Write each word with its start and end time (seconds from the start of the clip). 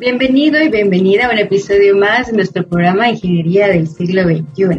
Bienvenido 0.00 0.58
y 0.62 0.70
bienvenida 0.70 1.26
a 1.26 1.30
un 1.30 1.36
episodio 1.36 1.94
más 1.94 2.28
de 2.28 2.32
nuestro 2.32 2.66
programa 2.66 3.10
Ingeniería 3.10 3.68
del 3.68 3.86
siglo 3.86 4.22
XXI. 4.22 4.78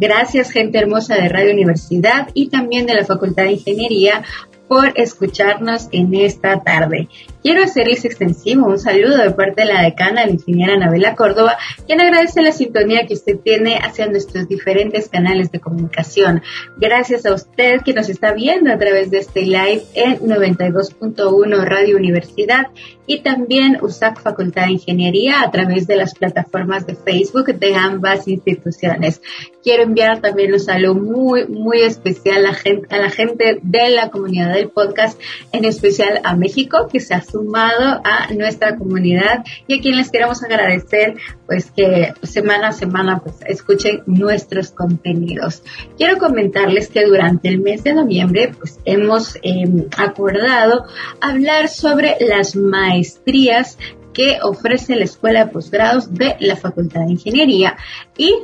Gracias, 0.00 0.50
gente 0.50 0.78
hermosa 0.78 1.14
de 1.14 1.28
Radio 1.28 1.52
Universidad 1.52 2.30
y 2.32 2.48
también 2.48 2.86
de 2.86 2.94
la 2.94 3.04
Facultad 3.04 3.42
de 3.42 3.52
Ingeniería 3.52 4.24
por 4.66 4.98
escucharnos 4.98 5.88
en 5.92 6.14
esta 6.14 6.62
tarde. 6.62 7.06
Quiero 7.46 7.62
hacerles 7.62 8.04
extensivo 8.04 8.66
un 8.66 8.76
saludo 8.76 9.18
de 9.18 9.30
parte 9.30 9.62
de 9.62 9.72
la 9.72 9.82
decana, 9.82 10.26
la 10.26 10.32
ingeniera 10.32 10.74
Anabela 10.74 11.14
Córdoba, 11.14 11.56
quien 11.86 12.00
agradece 12.00 12.42
la 12.42 12.50
sintonía 12.50 13.06
que 13.06 13.14
usted 13.14 13.38
tiene 13.38 13.78
hacia 13.78 14.08
nuestros 14.08 14.48
diferentes 14.48 15.08
canales 15.08 15.52
de 15.52 15.60
comunicación. 15.60 16.42
Gracias 16.76 17.24
a 17.24 17.32
usted 17.32 17.82
que 17.82 17.94
nos 17.94 18.08
está 18.08 18.32
viendo 18.32 18.72
a 18.72 18.78
través 18.78 19.12
de 19.12 19.18
este 19.18 19.42
live 19.42 19.84
en 19.94 20.18
92.1 20.18 21.64
Radio 21.64 21.96
Universidad 21.96 22.66
y 23.06 23.20
también 23.20 23.78
USAC 23.80 24.20
Facultad 24.20 24.66
de 24.66 24.72
Ingeniería 24.72 25.42
a 25.42 25.50
través 25.50 25.86
de 25.86 25.96
las 25.96 26.14
plataformas 26.14 26.86
de 26.86 26.96
Facebook 26.96 27.54
de 27.54 27.74
ambas 27.74 28.26
instituciones. 28.26 29.22
Quiero 29.62 29.84
enviar 29.84 30.20
también 30.20 30.52
un 30.52 30.60
saludo 30.60 30.94
muy, 30.94 31.46
muy 31.46 31.82
especial 31.82 32.44
a 32.46 32.54
gente, 32.54 32.94
a 32.94 32.98
la 32.98 33.10
gente 33.10 33.58
de 33.62 33.90
la 33.90 34.10
comunidad 34.10 34.54
del 34.54 34.70
podcast, 34.70 35.20
en 35.52 35.64
especial 35.64 36.20
a 36.24 36.36
México, 36.36 36.88
que 36.90 37.00
se 37.00 37.14
ha 37.14 37.22
sumado 37.36 38.00
a 38.02 38.32
nuestra 38.32 38.76
comunidad 38.76 39.44
y 39.66 39.78
a 39.78 39.80
quien 39.82 39.96
les 39.96 40.10
queremos 40.10 40.42
agradecer 40.42 41.16
pues 41.46 41.70
que 41.70 42.14
semana 42.22 42.68
a 42.68 42.72
semana 42.72 43.20
pues 43.22 43.36
escuchen 43.46 44.02
nuestros 44.06 44.70
contenidos. 44.70 45.62
Quiero 45.96 46.18
comentarles 46.18 46.88
que 46.88 47.04
durante 47.04 47.48
el 47.48 47.60
mes 47.60 47.84
de 47.84 47.94
noviembre 47.94 48.52
pues 48.58 48.78
hemos 48.84 49.38
em, 49.42 49.86
acordado 49.96 50.86
hablar 51.20 51.68
sobre 51.68 52.16
las 52.20 52.56
maestrías 52.56 53.78
que 54.12 54.38
ofrece 54.42 54.96
la 54.96 55.04
Escuela 55.04 55.44
de 55.44 55.52
Posgrados 55.52 56.14
de 56.14 56.36
la 56.40 56.56
Facultad 56.56 57.02
de 57.02 57.12
Ingeniería 57.12 57.76
y 58.16 58.34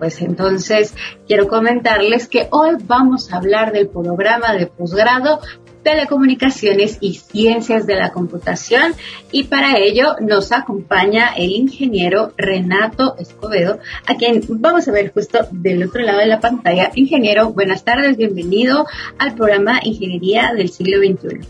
pues 0.00 0.22
entonces 0.22 0.94
quiero 1.28 1.46
comentarles 1.46 2.26
que 2.26 2.48
hoy 2.50 2.76
vamos 2.84 3.32
a 3.32 3.36
hablar 3.36 3.70
del 3.70 3.88
programa 3.88 4.54
de 4.54 4.66
posgrado 4.66 5.40
Telecomunicaciones 5.82 6.98
y 7.00 7.14
Ciencias 7.14 7.86
de 7.86 7.96
la 7.96 8.10
Computación 8.12 8.94
y 9.32 9.44
para 9.44 9.78
ello 9.78 10.16
nos 10.20 10.52
acompaña 10.52 11.34
el 11.36 11.50
ingeniero 11.50 12.32
Renato 12.36 13.16
Escobedo, 13.18 13.78
a 14.06 14.14
quien 14.16 14.42
vamos 14.48 14.88
a 14.88 14.92
ver 14.92 15.12
justo 15.12 15.46
del 15.50 15.84
otro 15.84 16.02
lado 16.02 16.18
de 16.18 16.26
la 16.26 16.40
pantalla. 16.40 16.90
Ingeniero, 16.94 17.50
buenas 17.50 17.84
tardes, 17.84 18.16
bienvenido 18.16 18.86
al 19.18 19.34
programa 19.34 19.80
Ingeniería 19.82 20.52
del 20.54 20.70
siglo 20.70 20.98
XXI. 20.98 21.40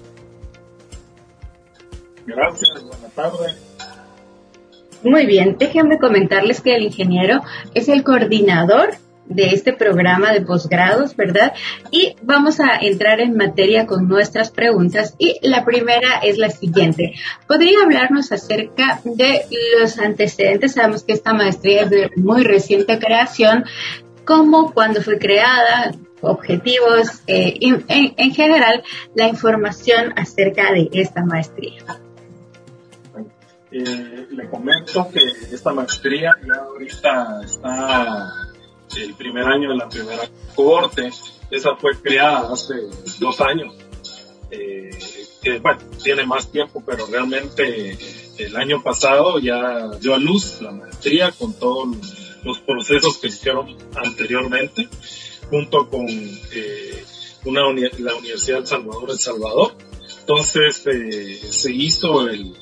Gracias, 2.27 2.85
buenas 2.85 3.15
tardes. 3.15 3.57
Muy 5.03 5.25
bien, 5.25 5.57
déjenme 5.59 5.99
comentarles 5.99 6.61
que 6.61 6.77
el 6.77 6.83
ingeniero 6.83 7.41
es 7.75 7.89
el 7.89 8.05
coordinador 8.05 8.91
de 9.31 9.55
este 9.55 9.73
programa 9.73 10.33
de 10.33 10.43
posgrados, 10.43 11.17
¿verdad? 11.17 11.55
Y 11.91 12.17
vamos 12.23 12.61
a 12.61 12.77
entrar 12.81 13.21
en 13.21 13.37
materia 13.37 13.87
con 13.87 14.09
nuestras 14.09 14.51
preguntas 14.51 15.15
y 15.19 15.39
la 15.43 15.65
primera 15.65 16.19
es 16.23 16.37
la 16.37 16.51
siguiente. 16.51 17.15
¿Podría 17.47 17.83
hablarnos 17.83 18.33
acerca 18.33 19.01
de 19.05 19.47
los 19.81 19.99
antecedentes? 19.99 20.73
Sabemos 20.73 21.05
que 21.05 21.13
esta 21.13 21.33
maestría 21.33 21.83
es 21.83 21.91
de 21.91 22.11
muy 22.17 22.43
reciente 22.43 22.99
creación. 22.99 23.65
¿Cómo, 24.25 24.73
cuándo 24.73 25.01
fue 25.01 25.19
creada? 25.19 25.93
objetivos, 26.23 27.23
eh, 27.27 27.55
en, 27.63 27.83
en 27.89 28.35
general, 28.35 28.83
la 29.15 29.29
información 29.29 30.13
acerca 30.17 30.71
de 30.71 30.91
esta 30.93 31.25
maestría. 31.25 31.83
Eh, 33.73 34.27
le 34.31 34.49
comento 34.51 35.09
que 35.13 35.21
esta 35.55 35.73
maestría 35.73 36.33
ya 36.45 36.57
ahorita 36.57 37.41
está 37.45 38.50
el 38.97 39.15
primer 39.15 39.45
año 39.45 39.71
de 39.71 39.77
la 39.77 39.89
primera 39.89 40.29
corte. 40.55 41.11
Esa 41.51 41.77
fue 41.77 42.01
creada 42.01 42.53
hace 42.53 42.75
dos 43.19 43.41
años. 43.41 43.75
Eh, 44.51 44.91
que, 45.43 45.59
bueno, 45.59 45.79
tiene 46.03 46.27
más 46.27 46.51
tiempo, 46.51 46.83
pero 46.85 47.07
realmente 47.07 47.97
el 48.39 48.57
año 48.57 48.83
pasado 48.83 49.39
ya 49.39 49.89
dio 50.01 50.15
a 50.15 50.19
luz 50.19 50.61
la 50.61 50.73
maestría 50.73 51.33
con 51.33 51.55
todos 51.55 51.89
los 52.43 52.59
procesos 52.61 53.19
que 53.19 53.29
hicieron 53.29 53.77
anteriormente, 53.95 54.89
junto 55.49 55.89
con 55.89 56.07
eh, 56.09 57.05
una 57.45 57.63
la 57.99 58.15
Universidad 58.15 58.59
del 58.59 58.67
Salvador, 58.67 59.11
El 59.11 59.19
Salvador. 59.19 59.75
Entonces 60.21 60.87
eh, 60.87 61.41
se 61.51 61.73
hizo 61.73 62.29
el, 62.29 62.55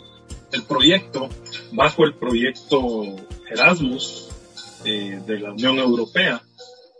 el 0.52 0.62
proyecto 0.64 1.28
bajo 1.72 2.04
el 2.04 2.14
proyecto 2.14 3.16
Erasmus, 3.50 4.27
eh, 4.84 5.20
de 5.26 5.38
la 5.38 5.52
Unión 5.52 5.78
Europea 5.78 6.42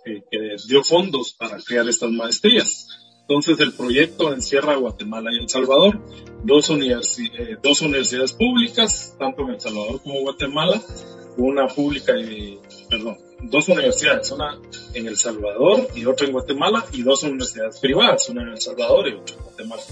eh, 0.04 0.22
que 0.30 0.56
dio 0.66 0.82
fondos 0.84 1.32
para 1.32 1.58
crear 1.58 1.88
estas 1.88 2.10
maestrías. 2.10 2.88
Entonces 3.22 3.60
el 3.60 3.74
proyecto 3.74 4.32
encierra 4.32 4.76
Guatemala 4.76 5.30
y 5.32 5.38
El 5.38 5.48
Salvador, 5.50 6.00
dos, 6.44 6.70
eh, 6.70 7.56
dos 7.62 7.82
universidades 7.82 8.32
públicas, 8.32 9.14
tanto 9.18 9.42
en 9.42 9.50
El 9.50 9.60
Salvador 9.60 10.00
como 10.02 10.20
Guatemala, 10.22 10.80
una 11.36 11.68
pública 11.68 12.16
y, 12.18 12.58
perdón, 12.88 13.18
dos 13.42 13.68
universidades, 13.68 14.30
una 14.32 14.58
en 14.94 15.06
El 15.06 15.16
Salvador 15.16 15.88
y 15.94 16.06
otra 16.06 16.26
en 16.26 16.32
Guatemala, 16.32 16.84
y 16.92 17.02
dos 17.02 17.22
universidades 17.22 17.78
privadas, 17.80 18.28
una 18.30 18.42
en 18.42 18.48
El 18.48 18.60
Salvador 18.60 19.08
y 19.08 19.12
otra 19.12 19.36
en 19.36 19.42
Guatemala. 19.42 19.82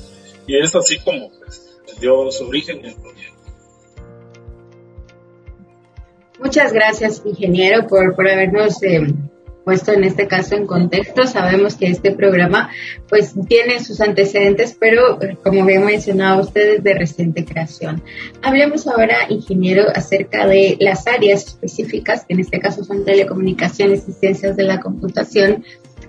Y 0.46 0.56
es 0.56 0.74
así 0.74 0.98
como 1.00 1.30
pues, 1.38 1.78
dio 2.00 2.30
su 2.30 2.46
origen 2.46 2.84
el 2.84 2.94
proyecto. 2.94 3.35
Muchas 6.38 6.72
gracias, 6.72 7.22
ingeniero, 7.24 7.86
por, 7.86 8.14
por 8.14 8.28
habernos 8.28 8.82
eh, 8.82 9.06
puesto 9.66 9.92
en 9.92 10.04
este 10.04 10.28
caso 10.28 10.54
en 10.54 10.64
contexto. 10.64 11.26
Sabemos 11.26 11.74
que 11.74 11.88
este 11.88 12.12
programa 12.12 12.70
pues 13.08 13.34
tiene 13.48 13.82
sus 13.82 14.00
antecedentes, 14.00 14.76
pero 14.78 15.20
eh, 15.20 15.36
como 15.42 15.64
bien 15.64 15.84
mencionado 15.84 16.42
ustedes, 16.42 16.84
de 16.84 16.94
reciente 16.94 17.44
creación. 17.44 18.00
Hablemos 18.42 18.86
ahora, 18.86 19.26
ingeniero, 19.28 19.86
acerca 19.92 20.46
de 20.46 20.76
las 20.78 21.08
áreas 21.08 21.46
específicas, 21.46 22.24
que 22.24 22.34
en 22.34 22.40
este 22.40 22.60
caso 22.60 22.84
son 22.84 23.04
telecomunicaciones 23.04 24.08
y 24.08 24.12
ciencias 24.12 24.56
de 24.56 24.62
la 24.62 24.78
computación. 24.78 25.64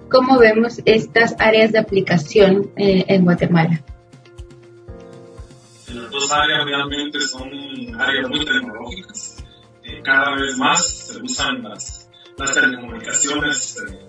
¿Cómo 0.10 0.38
vemos 0.38 0.82
estas 0.86 1.36
áreas 1.40 1.72
de 1.72 1.80
aplicación 1.80 2.70
eh, 2.76 3.06
en 3.08 3.24
Guatemala? 3.24 3.82
Las 5.92 6.12
dos 6.12 6.32
áreas 6.32 6.64
realmente 6.64 7.20
son 7.22 7.50
áreas 8.00 8.30
muy 8.30 8.46
tecnológicas 8.46 9.38
cada 10.04 10.36
vez 10.36 10.58
más 10.58 10.86
se 10.86 11.22
usan 11.22 11.64
las, 11.64 12.10
las 12.38 12.54
telecomunicaciones 12.54 13.78
eh, 13.78 14.00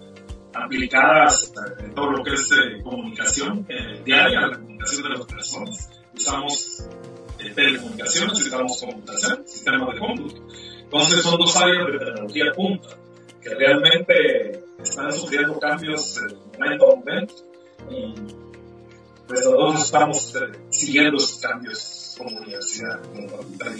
aplicadas 0.54 1.52
eh, 1.56 1.84
en 1.84 1.94
todo 1.94 2.10
lo 2.10 2.22
que 2.22 2.34
es 2.34 2.50
eh, 2.52 2.82
comunicación 2.82 3.66
diaria, 4.04 4.46
la 4.46 4.56
comunicación 4.56 5.02
de 5.02 5.08
las 5.10 5.26
personas. 5.26 5.90
Usamos 6.14 6.88
telecomunicaciones, 7.54 8.46
usamos 8.46 8.80
computación, 8.80 9.46
sistemas 9.46 9.94
de 9.94 9.98
cómputo. 10.00 10.42
Entonces 10.82 11.22
son 11.22 11.38
dos 11.38 11.56
áreas 11.56 11.86
de 11.86 11.98
tecnología 11.98 12.52
punta 12.54 12.88
que 13.40 13.54
realmente 13.54 14.64
están 14.82 15.12
sufriendo 15.12 15.58
cambios 15.58 16.20
momento 16.58 16.92
a 16.92 16.96
momento 16.96 17.34
y 17.90 18.14
pues 19.26 19.44
nosotros 19.44 19.84
estamos 19.84 20.34
siguiendo 20.70 21.18
esos 21.18 21.38
cambios 21.38 22.16
como 22.18 22.38
universidad, 22.38 23.00
como 23.12 23.28
facultad 23.28 23.72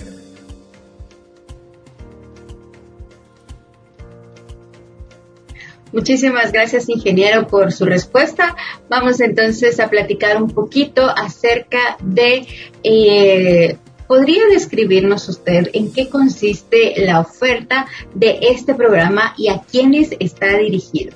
Muchísimas 5.93 6.53
gracias, 6.53 6.89
ingeniero, 6.89 7.47
por 7.47 7.73
su 7.73 7.85
respuesta. 7.87 8.57
Vamos 8.89 9.21
entonces 9.21 9.81
a 9.81 9.89
platicar 9.89 10.43
un 10.43 10.51
poquito 10.51 11.07
acerca 11.09 11.97
de, 12.03 12.47
eh, 12.83 13.77
¿podría 14.07 14.43
describirnos 14.51 15.29
usted 15.29 15.69
en 15.73 15.93
qué 15.93 16.09
consiste 16.09 16.95
la 17.05 17.21
oferta 17.21 17.87
de 18.15 18.39
este 18.43 18.75
programa 18.75 19.35
y 19.39 19.49
a 19.49 19.63
quiénes 19.63 20.15
está 20.21 20.59
dirigido? 20.59 21.13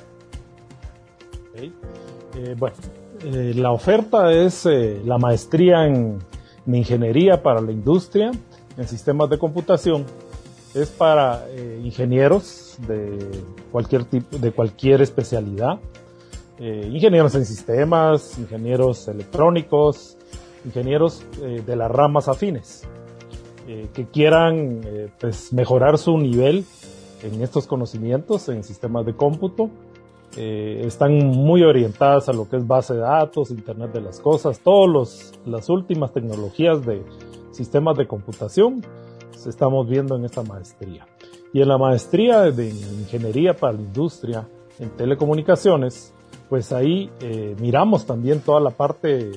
Eh, 1.55 2.55
bueno, 2.57 2.77
eh, 3.25 3.53
la 3.55 3.73
oferta 3.73 4.33
es 4.33 4.67
la 5.05 5.19
maestría 5.19 5.87
en 5.87 6.19
ingeniería 6.67 7.43
para 7.43 7.61
la 7.61 7.73
industria 7.73 8.31
en 8.77 8.89
sistemas 8.89 9.29
de 9.29 9.39
computación 9.39 10.07
es 10.75 10.91
para 10.91 11.47
eh, 11.51 11.81
ingenieros 11.85 12.77
de 12.87 13.19
cualquier 13.71 14.05
tipo, 14.05 14.39
de 14.39 14.53
cualquier 14.53 15.03
especialidad, 15.03 15.81
eh, 16.59 16.89
ingenieros 16.91 17.35
en 17.35 17.45
sistemas, 17.45 18.39
ingenieros 18.39 19.09
electrónicos, 19.09 20.17
ingenieros 20.65 21.25
eh, 21.43 21.63
de 21.65 21.77
las 21.77 21.91
ramas 21.91 22.29
afines, 22.29 22.87
que 23.95 24.07
quieran 24.07 24.81
pues 25.21 25.53
mejorar 25.53 25.97
su 25.97 26.19
nivel 26.19 26.65
en 27.23 27.41
estos 27.43 27.69
conocimientos 27.69 28.49
en 28.49 28.65
sistemas 28.65 29.07
de 29.07 29.15
cómputo. 29.15 29.71
están 30.37 31.17
muy 31.29 31.63
orientadas 31.63 32.29
a 32.29 32.33
lo 32.33 32.49
que 32.49 32.57
es 32.57 32.67
base 32.67 32.95
de 32.95 33.01
datos, 33.01 33.53
Internet 33.53 33.93
de 33.93 34.01
las 34.01 34.19
cosas, 34.19 34.59
todas 34.59 35.33
las 35.47 35.69
últimas 35.69 36.13
tecnologías 36.13 36.85
de 36.85 37.03
sistemas 37.53 37.97
de 37.97 38.09
computación 38.09 38.83
estamos 39.47 39.89
viendo 39.89 40.17
en 40.17 40.25
esta 40.25 40.43
maestría. 40.43 41.07
Y 41.53 41.61
en 41.61 41.69
la 41.69 41.79
maestría 41.79 42.51
de 42.51 42.69
Ingeniería 42.69 43.55
para 43.55 43.75
la 43.75 43.83
Industria 43.83 44.49
en 44.79 44.91
Telecomunicaciones, 44.97 46.15
pues 46.49 46.73
ahí 46.73 47.11
eh, 47.21 47.57
miramos 47.61 48.07
también 48.07 48.41
toda 48.41 48.61
la 48.61 48.71
parte, 48.71 49.31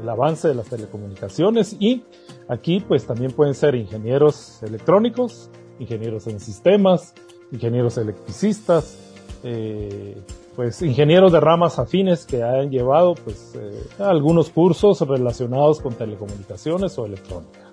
el 0.00 0.08
avance 0.08 0.48
de 0.48 0.54
las 0.54 0.68
telecomunicaciones 0.68 1.76
y 1.78 2.04
aquí 2.48 2.80
pues 2.80 3.06
también 3.06 3.32
pueden 3.32 3.54
ser 3.54 3.74
ingenieros 3.74 4.62
electrónicos, 4.62 5.50
ingenieros 5.78 6.26
en 6.26 6.40
sistemas, 6.40 7.14
ingenieros 7.52 7.98
electricistas, 7.98 8.98
eh, 9.42 10.20
pues 10.56 10.82
ingenieros 10.82 11.32
de 11.32 11.40
ramas 11.40 11.78
afines 11.78 12.26
que 12.26 12.42
hayan 12.42 12.70
llevado 12.70 13.14
pues 13.14 13.54
eh, 13.54 13.86
algunos 13.98 14.50
cursos 14.50 15.00
relacionados 15.00 15.80
con 15.80 15.94
telecomunicaciones 15.94 16.98
o 16.98 17.06
electrónica. 17.06 17.67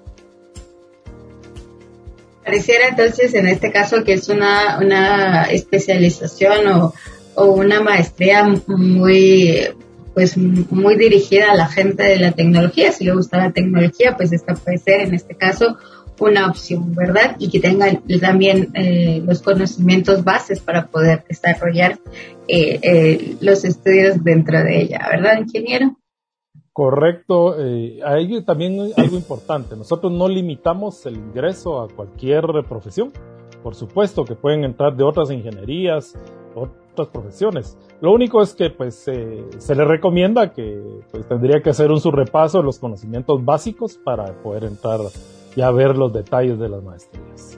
Pareciera 2.46 2.90
entonces 2.90 3.34
en 3.34 3.48
este 3.48 3.72
caso 3.72 4.04
que 4.04 4.14
es 4.14 4.30
una, 4.30 4.78
una 4.80 5.46
especialización 5.46 6.68
o, 6.68 6.94
o 7.34 7.46
una 7.46 7.82
maestría 7.82 8.44
muy 8.68 9.68
pues 10.14 10.38
muy 10.38 10.96
dirigida 10.96 11.52
a 11.52 11.56
la 11.56 11.68
gente 11.68 12.04
de 12.04 12.18
la 12.18 12.32
tecnología. 12.32 12.92
Si 12.94 13.04
le 13.04 13.14
gusta 13.14 13.38
la 13.38 13.52
tecnología, 13.52 14.16
pues 14.16 14.32
esta 14.32 14.54
puede 14.54 14.78
ser 14.78 15.02
en 15.02 15.14
este 15.14 15.36
caso 15.36 15.78
una 16.20 16.48
opción, 16.48 16.96
¿verdad? 16.96 17.36
Y 17.38 17.50
que 17.50 17.60
tengan 17.60 18.02
también 18.22 18.70
eh, 18.74 19.22
los 19.26 19.42
conocimientos 19.42 20.24
bases 20.24 20.62
para 20.62 20.88
poder 20.88 21.26
desarrollar 21.28 22.00
eh, 22.48 22.80
eh, 22.82 23.36
los 23.42 23.66
estudios 23.66 24.24
dentro 24.24 24.64
de 24.64 24.84
ella, 24.84 25.06
¿verdad, 25.12 25.40
ingeniero? 25.40 25.98
Correcto. 26.76 27.56
Eh, 27.58 28.02
hay 28.04 28.44
también 28.44 28.92
algo 28.98 29.16
importante. 29.16 29.78
Nosotros 29.78 30.12
no 30.12 30.28
limitamos 30.28 31.06
el 31.06 31.16
ingreso 31.16 31.80
a 31.80 31.88
cualquier 31.88 32.44
profesión. 32.68 33.14
Por 33.64 33.76
supuesto 33.76 34.26
que 34.26 34.36
pueden 34.36 34.66
entrar 34.66 34.94
de 34.94 35.06
otras 35.06 35.32
ingenierías, 35.32 36.20
otras 36.54 37.08
profesiones. 37.08 37.78
Lo 38.02 38.12
único 38.12 38.42
es 38.42 38.54
que 38.54 38.72
pues 38.72 38.96
se 38.96 39.76
le 39.76 39.86
recomienda 39.86 40.52
que 40.52 40.84
pues, 41.12 41.26
tendría 41.30 41.62
que 41.62 41.70
hacer 41.70 41.90
un 41.92 42.02
subrepaso 42.02 42.58
de 42.58 42.66
los 42.66 42.78
conocimientos 42.78 43.46
básicos 43.46 43.98
para 43.98 44.26
poder 44.44 44.66
entrar 44.66 45.00
y 45.56 45.62
ver 45.74 45.98
los 45.98 46.12
detalles 46.12 46.60
de 46.60 46.68
las 46.68 46.84
maestrías 46.84 47.58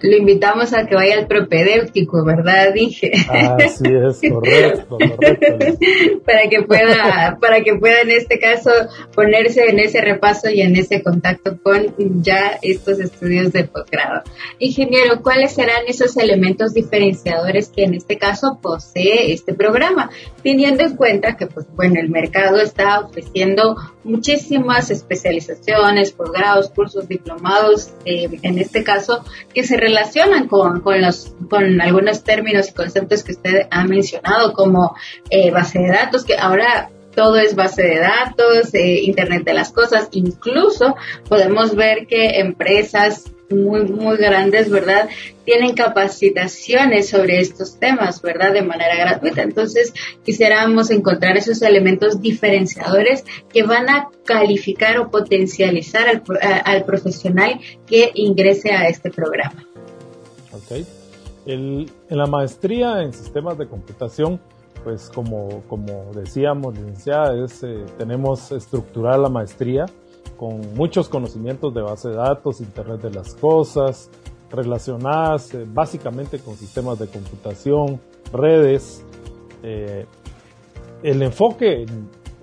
lo 0.00 0.16
invitamos 0.16 0.72
a 0.72 0.86
que 0.86 0.94
vaya 0.94 1.18
al 1.18 1.26
propedéutico, 1.26 2.24
¿verdad? 2.24 2.72
Dije. 2.74 3.12
Así 3.28 3.84
es, 3.86 4.32
correcto, 4.32 4.98
correcto. 4.98 5.80
para 6.24 6.48
que 6.48 6.62
pueda, 6.62 7.38
para 7.40 7.60
que 7.62 7.74
pueda 7.76 8.00
en 8.02 8.10
este 8.10 8.38
caso 8.38 8.70
ponerse 9.14 9.64
en 9.68 9.78
ese 9.78 10.00
repaso 10.00 10.50
y 10.50 10.60
en 10.60 10.76
ese 10.76 11.02
contacto 11.02 11.58
con 11.62 11.94
ya 12.22 12.58
estos 12.62 13.00
estudios 13.00 13.52
de 13.52 13.64
posgrado. 13.64 14.22
Ingeniero, 14.58 15.22
¿cuáles 15.22 15.54
serán 15.54 15.82
esos 15.86 16.16
elementos 16.16 16.74
diferenciadores 16.74 17.68
que 17.68 17.84
en 17.84 17.94
este 17.94 18.18
caso 18.18 18.58
posee 18.60 19.32
este 19.32 19.54
programa? 19.54 20.10
Teniendo 20.42 20.84
en 20.84 20.96
cuenta 20.96 21.36
que, 21.36 21.46
pues, 21.46 21.66
bueno, 21.74 22.00
el 22.00 22.10
mercado 22.10 22.60
está 22.60 23.00
ofreciendo 23.00 23.76
muchísimas 24.04 24.90
especializaciones, 24.90 26.12
posgrados, 26.12 26.70
cursos, 26.70 27.08
diplomados, 27.08 27.92
eh, 28.04 28.28
en 28.42 28.58
este 28.58 28.84
caso, 28.84 29.24
que 29.52 29.64
se 29.64 29.76
relacionan 29.86 30.48
con, 30.48 30.80
con, 30.80 31.00
los, 31.00 31.34
con 31.48 31.80
algunos 31.80 32.24
términos 32.24 32.68
y 32.68 32.72
conceptos 32.72 33.22
que 33.22 33.32
usted 33.32 33.68
ha 33.70 33.84
mencionado, 33.84 34.52
como 34.52 34.96
eh, 35.30 35.50
base 35.50 35.78
de 35.78 35.88
datos, 35.88 36.24
que 36.24 36.36
ahora 36.36 36.90
todo 37.14 37.36
es 37.36 37.54
base 37.54 37.82
de 37.82 37.98
datos, 37.98 38.74
eh, 38.74 39.00
Internet 39.02 39.44
de 39.44 39.54
las 39.54 39.72
cosas, 39.72 40.08
incluso 40.12 40.96
podemos 41.28 41.74
ver 41.74 42.06
que 42.06 42.40
empresas 42.40 43.32
muy, 43.48 43.84
muy 43.84 44.16
grandes, 44.16 44.68
¿verdad? 44.70 45.08
Tienen 45.44 45.74
capacitaciones 45.74 47.08
sobre 47.08 47.40
estos 47.40 47.78
temas, 47.78 48.20
¿verdad? 48.20 48.52
De 48.52 48.62
manera 48.62 48.96
gratuita. 48.96 49.42
Entonces, 49.42 49.94
quisiéramos 50.24 50.90
encontrar 50.90 51.36
esos 51.36 51.62
elementos 51.62 52.20
diferenciadores 52.20 53.24
que 53.52 53.62
van 53.62 53.88
a 53.88 54.08
calificar 54.24 54.98
o 54.98 55.10
potencializar 55.10 56.08
al, 56.08 56.22
al 56.64 56.84
profesional 56.84 57.60
que 57.86 58.10
ingrese 58.14 58.72
a 58.72 58.88
este 58.88 59.10
programa. 59.10 59.64
En 61.46 61.86
la 62.08 62.26
maestría 62.26 63.02
en 63.02 63.12
sistemas 63.12 63.56
de 63.56 63.68
computación, 63.68 64.40
pues 64.86 65.10
como, 65.12 65.62
decíamos, 66.14 66.76
licenciada, 66.76 67.34
eh, 67.34 67.84
tenemos 67.98 68.52
estructurada 68.52 69.18
la 69.18 69.28
maestría 69.28 69.86
con 70.36 70.60
muchos 70.74 71.08
conocimientos 71.08 71.74
de 71.74 71.82
base 71.82 72.10
de 72.10 72.16
datos, 72.16 72.60
Internet 72.60 73.00
de 73.00 73.10
las 73.10 73.34
Cosas, 73.34 74.10
relacionadas 74.50 75.54
eh, 75.54 75.66
básicamente 75.66 76.38
con 76.38 76.56
sistemas 76.56 76.98
de 76.98 77.08
computación, 77.08 78.00
redes. 78.32 79.04
Eh, 79.62 80.06
el 81.02 81.22
enfoque 81.22 81.86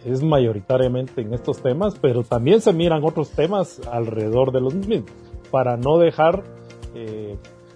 es 0.04 0.22
mayoritariamente 0.22 1.22
en 1.22 1.34
estos 1.34 1.62
temas, 1.62 1.96
pero 2.00 2.24
también 2.24 2.62
se 2.62 2.74
miran 2.74 3.04
otros 3.04 3.30
temas 3.30 3.80
alrededor 3.90 4.52
de 4.52 4.62
los 4.62 4.74
mismos, 4.74 5.12
para 5.50 5.78
no 5.78 5.98
dejar, 5.98 6.44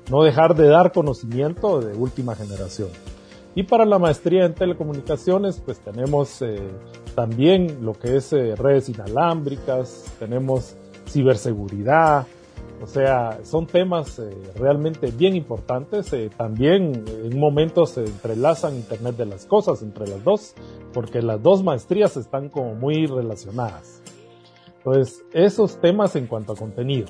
no 0.10 0.24
dejar 0.24 0.56
de 0.56 0.68
dar 0.68 0.92
conocimiento 0.92 1.80
de 1.82 1.96
última 1.96 2.36
generación. 2.36 2.90
Y 3.56 3.64
para 3.64 3.86
la 3.86 3.98
maestría 3.98 4.46
en 4.46 4.54
telecomunicaciones, 4.54 5.60
pues 5.66 5.80
tenemos 5.80 6.42
eh, 6.44 6.60
también 7.16 7.84
lo 7.84 7.94
que 7.94 8.18
es 8.18 8.32
eh, 8.32 8.56
redes 8.56 8.88
inalámbricas, 8.88 10.06
tenemos 10.20 10.76
ciberseguridad, 11.08 12.28
o 12.84 12.86
sea, 12.86 13.40
son 13.44 13.66
temas 13.66 14.20
eh, 14.20 14.30
realmente 14.58 15.10
bien 15.10 15.36
importantes. 15.36 16.12
también 16.38 17.04
en 17.08 17.40
momentos 17.40 17.92
se 17.92 18.02
entrelazan 18.06 18.76
Internet 18.76 19.18
de 19.18 19.26
las 19.26 19.46
Cosas 19.46 19.82
entre 19.82 20.08
las 20.08 20.24
dos, 20.24 20.54
porque 20.94 21.24
las 21.24 21.42
dos 21.42 21.64
maestrías 21.64 22.16
están 22.16 22.50
como 22.50 22.76
muy 22.76 23.08
relacionadas. 23.08 24.04
Entonces, 24.78 25.26
esos 25.34 25.82
temas 25.82 26.16
en 26.16 26.28
cuanto 26.28 26.54
a 26.54 26.56
contenido. 26.56 27.08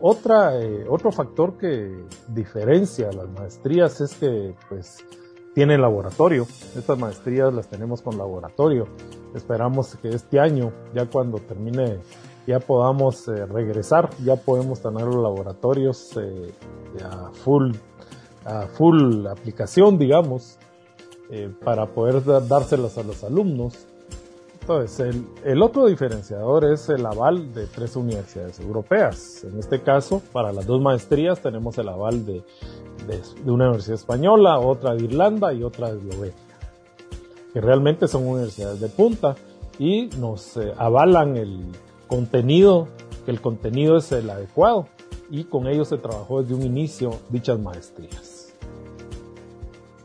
Otra, 0.00 0.52
otro 0.88 1.12
factor 1.12 1.56
que 1.56 2.04
diferencia 2.28 3.10
las 3.10 3.28
maestrías 3.30 4.00
es 4.00 4.14
que, 4.14 4.54
pues, 4.68 5.04
tiene 5.54 5.78
laboratorio. 5.78 6.46
Estas 6.76 6.98
maestrías 6.98 7.52
las 7.52 7.68
tenemos 7.68 8.02
con 8.02 8.18
laboratorio. 8.18 8.86
Esperamos 9.34 9.96
que 9.96 10.10
este 10.10 10.40
año, 10.40 10.72
ya 10.94 11.06
cuando 11.06 11.38
termine, 11.38 11.98
ya 12.46 12.58
podamos 12.60 13.28
eh, 13.28 13.46
regresar, 13.46 14.10
ya 14.24 14.36
podemos 14.36 14.80
tener 14.80 15.04
los 15.04 15.22
laboratorios 15.22 16.16
eh, 16.16 16.52
a 17.04 17.30
full, 17.32 17.72
a 18.44 18.66
full 18.66 19.26
aplicación, 19.26 19.98
digamos, 19.98 20.58
eh, 21.30 21.50
para 21.64 21.86
poder 21.86 22.22
dárselos 22.24 22.98
a 22.98 23.02
los 23.02 23.22
alumnos. 23.24 23.86
Entonces, 24.62 25.16
el, 25.44 25.60
otro 25.60 25.86
diferenciador 25.86 26.64
es 26.64 26.88
el 26.88 27.04
aval 27.04 27.52
de 27.52 27.66
tres 27.66 27.96
universidades 27.96 28.60
europeas. 28.60 29.42
En 29.42 29.58
este 29.58 29.82
caso, 29.82 30.22
para 30.32 30.52
las 30.52 30.66
dos 30.66 30.80
maestrías 30.80 31.42
tenemos 31.42 31.76
el 31.78 31.88
aval 31.88 32.24
de 32.24 32.44
una 33.44 33.66
universidad 33.66 33.96
española, 33.96 34.60
otra 34.60 34.94
de 34.94 35.02
Irlanda 35.02 35.52
y 35.52 35.64
otra 35.64 35.92
de 35.92 35.98
Eslovenia, 35.98 36.36
que 37.52 37.60
realmente 37.60 38.06
son 38.06 38.24
universidades 38.24 38.78
de 38.78 38.88
punta 38.88 39.34
y 39.80 40.06
nos 40.18 40.56
eh, 40.56 40.72
avalan 40.78 41.36
el 41.36 41.64
contenido, 42.06 42.86
que 43.24 43.32
el 43.32 43.40
contenido 43.40 43.96
es 43.96 44.12
el 44.12 44.30
adecuado 44.30 44.86
y 45.28 45.42
con 45.42 45.66
ellos 45.66 45.88
se 45.88 45.98
trabajó 45.98 46.40
desde 46.40 46.54
un 46.54 46.62
inicio 46.62 47.18
dichas 47.30 47.58
maestrías. 47.58 48.31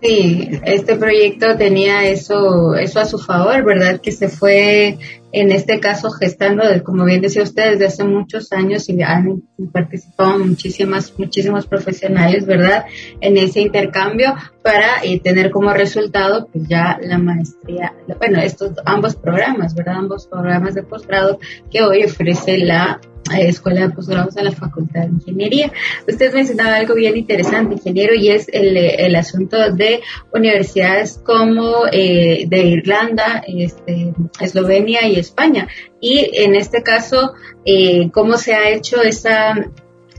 Sí, 0.01 0.47
este 0.63 0.95
proyecto 0.95 1.57
tenía 1.57 2.07
eso, 2.07 2.75
eso 2.75 2.99
a 2.99 3.05
su 3.05 3.17
favor, 3.17 3.63
¿verdad? 3.63 3.99
Que 3.99 4.11
se 4.11 4.29
fue, 4.29 4.97
en 5.31 5.51
este 5.51 5.79
caso, 5.79 6.09
gestando, 6.11 6.63
como 6.83 7.05
bien 7.05 7.21
decía 7.21 7.43
usted, 7.43 7.71
desde 7.71 7.87
hace 7.87 8.03
muchos 8.03 8.51
años 8.53 8.87
y 8.89 9.01
han 9.01 9.43
participado 9.71 10.39
muchísimas, 10.39 11.13
muchísimos 11.17 11.67
profesionales, 11.67 12.45
¿verdad? 12.45 12.85
En 13.19 13.37
ese 13.37 13.61
intercambio 13.61 14.35
para 14.63 15.03
eh, 15.03 15.19
tener 15.19 15.51
como 15.51 15.73
resultado, 15.73 16.47
pues 16.51 16.67
ya 16.67 16.97
la 17.01 17.17
maestría, 17.17 17.93
bueno, 18.17 18.39
estos 18.39 18.71
ambos 18.85 19.15
programas, 19.15 19.75
¿verdad? 19.75 19.95
Ambos 19.95 20.27
programas 20.27 20.75
de 20.75 20.83
posgrado 20.83 21.39
que 21.71 21.83
hoy 21.83 22.03
ofrece 22.03 22.57
la 22.59 22.99
Escuela 23.35 23.81
de 23.81 23.89
Posgrados 23.89 24.35
de 24.35 24.43
la 24.43 24.51
Facultad 24.51 25.01
de 25.01 25.07
Ingeniería. 25.07 25.71
Usted 26.07 26.33
mencionaba 26.33 26.75
algo 26.75 26.95
bien 26.95 27.17
interesante, 27.17 27.75
ingeniero, 27.75 28.15
y 28.15 28.29
es 28.29 28.47
el, 28.51 28.77
el 28.77 29.15
asunto 29.15 29.71
de 29.71 30.01
universidades 30.33 31.19
como 31.23 31.85
eh, 31.91 32.45
de 32.47 32.59
Irlanda, 32.59 33.43
este, 33.47 34.13
Eslovenia 34.39 35.07
y 35.07 35.16
España. 35.19 35.67
Y 35.99 36.29
en 36.33 36.55
este 36.55 36.83
caso, 36.83 37.33
eh, 37.65 38.09
cómo 38.11 38.37
se 38.37 38.53
ha 38.53 38.69
hecho 38.69 39.01
esa 39.01 39.55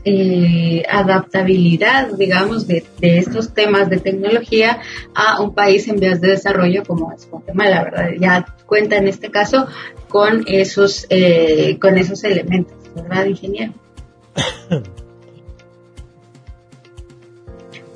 eh, 0.05 0.83
adaptabilidad, 0.89 2.13
digamos, 2.13 2.67
de, 2.67 2.85
estos 3.01 3.53
temas 3.53 3.89
de 3.89 3.97
tecnología 3.99 4.81
a 5.13 5.41
un 5.41 5.53
país 5.53 5.87
en 5.87 5.99
vías 5.99 6.21
de 6.21 6.29
desarrollo 6.29 6.83
como 6.83 7.11
es 7.11 7.29
Guatemala, 7.29 7.83
¿verdad? 7.83 8.09
Ya 8.19 8.45
cuenta 8.65 8.97
en 8.97 9.07
este 9.07 9.29
caso 9.29 9.67
con 10.07 10.43
esos, 10.47 11.07
con 11.79 11.97
esos 11.97 12.23
elementos. 12.23 12.79
¿verdad, 12.95 13.25
ingeniero? 13.25 13.73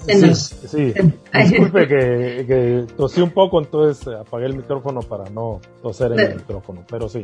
Sí, 0.06 0.34
sí. 0.68 0.94
Disculpe 1.34 1.88
que, 1.88 2.46
que, 2.48 2.86
tosí 2.96 3.22
un 3.22 3.32
poco, 3.32 3.62
entonces 3.62 4.08
apagué 4.08 4.46
el 4.46 4.56
micrófono 4.56 5.02
para 5.02 5.30
no 5.30 5.62
toser 5.82 6.14
en 6.14 6.20
el 6.20 6.36
micrófono, 6.36 6.86
pero 6.90 7.08
sí. 7.10 7.24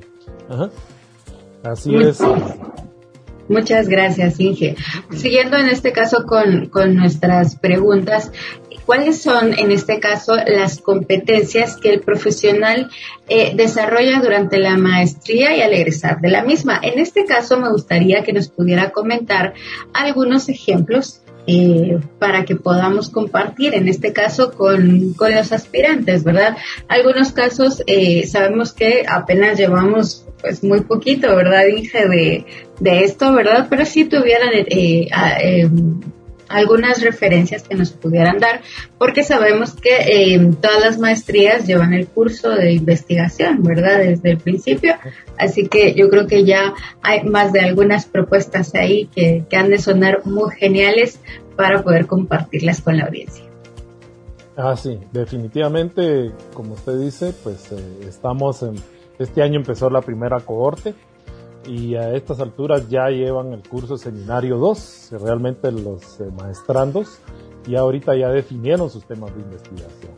Así 1.63 1.95
es. 1.95 2.21
Muchas 3.49 3.89
gracias, 3.89 4.39
Inge. 4.39 4.75
Siguiendo 5.11 5.57
en 5.57 5.69
este 5.69 5.91
caso 5.91 6.25
con, 6.27 6.67
con 6.67 6.95
nuestras 6.95 7.55
preguntas, 7.55 8.31
¿cuáles 8.85 9.21
son 9.21 9.57
en 9.57 9.71
este 9.71 9.99
caso 9.99 10.33
las 10.35 10.79
competencias 10.79 11.75
que 11.75 11.89
el 11.89 12.01
profesional 12.01 12.91
eh, 13.27 13.53
desarrolla 13.55 14.19
durante 14.21 14.59
la 14.59 14.77
maestría 14.77 15.55
y 15.57 15.61
al 15.61 15.73
egresar 15.73 16.21
de 16.21 16.29
la 16.29 16.43
misma? 16.43 16.79
En 16.81 16.99
este 16.99 17.25
caso 17.25 17.59
me 17.59 17.71
gustaría 17.71 18.23
que 18.23 18.33
nos 18.33 18.49
pudiera 18.49 18.91
comentar 18.91 19.53
algunos 19.93 20.47
ejemplos 20.47 21.21
eh, 21.51 21.99
para 22.19 22.45
que 22.45 22.55
podamos 22.55 23.09
compartir, 23.09 23.73
en 23.73 23.87
este 23.87 24.13
caso 24.13 24.51
con, 24.51 25.13
con 25.13 25.33
los 25.33 25.51
aspirantes, 25.51 26.23
¿verdad? 26.23 26.55
Algunos 26.87 27.31
casos 27.31 27.81
eh, 27.87 28.27
sabemos 28.27 28.71
que 28.71 29.03
apenas 29.07 29.57
llevamos 29.57 30.25
pues 30.41 30.63
muy 30.63 30.81
poquito, 30.81 31.35
¿verdad? 31.35 31.63
Dije 31.65 32.07
de, 32.07 32.45
de 32.79 33.03
esto, 33.03 33.33
¿verdad? 33.33 33.65
Pero 33.67 33.83
si 33.85 34.05
tuvieran 34.05 34.49
eh, 34.53 35.07
eh, 35.41 35.69
algunas 36.49 37.01
referencias 37.01 37.63
que 37.63 37.75
nos 37.75 37.91
pudieran 37.91 38.39
dar, 38.39 38.61
porque 38.97 39.23
sabemos 39.23 39.73
que 39.75 40.33
eh, 40.33 40.51
todas 40.61 40.81
las 40.81 40.97
maestrías 40.97 41.65
llevan 41.65 41.93
el 41.93 42.07
curso 42.07 42.49
de 42.49 42.73
investigación, 42.73 43.63
¿verdad? 43.63 43.99
Desde 43.99 44.31
el 44.31 44.37
principio. 44.37 44.95
Así 45.37 45.67
que 45.67 45.93
yo 45.93 46.09
creo 46.09 46.27
que 46.27 46.43
ya 46.43 46.73
hay 47.01 47.23
más 47.23 47.53
de 47.53 47.61
algunas 47.61 48.05
propuestas 48.05 48.75
ahí 48.75 49.09
que, 49.15 49.45
que 49.49 49.55
han 49.55 49.69
de 49.69 49.77
sonar 49.77 50.25
muy 50.25 50.51
geniales 50.55 51.19
para 51.55 51.83
poder 51.83 52.07
compartirlas 52.07 52.81
con 52.81 52.97
la 52.97 53.05
audiencia. 53.05 53.45
Ah, 54.57 54.75
sí, 54.75 54.99
definitivamente, 55.13 56.31
como 56.53 56.73
usted 56.73 56.99
dice, 56.99 57.33
pues 57.43 57.71
estamos 58.01 58.61
en, 58.63 58.75
este 59.19 59.41
año 59.41 59.57
empezó 59.57 59.89
la 59.89 60.01
primera 60.01 60.39
cohorte 60.39 60.95
y 61.65 61.95
a 61.95 62.13
estas 62.13 62.39
alturas 62.39 62.89
ya 62.89 63.09
llevan 63.09 63.53
el 63.53 63.67
curso 63.67 63.97
seminario 63.97 64.57
2, 64.57 65.09
realmente 65.21 65.71
los 65.71 66.19
eh, 66.19 66.29
maestrandos, 66.37 67.19
y 67.67 67.75
ahorita 67.75 68.15
ya 68.15 68.29
definieron 68.29 68.89
sus 68.89 69.05
temas 69.05 69.35
de 69.35 69.41
investigación. 69.41 70.11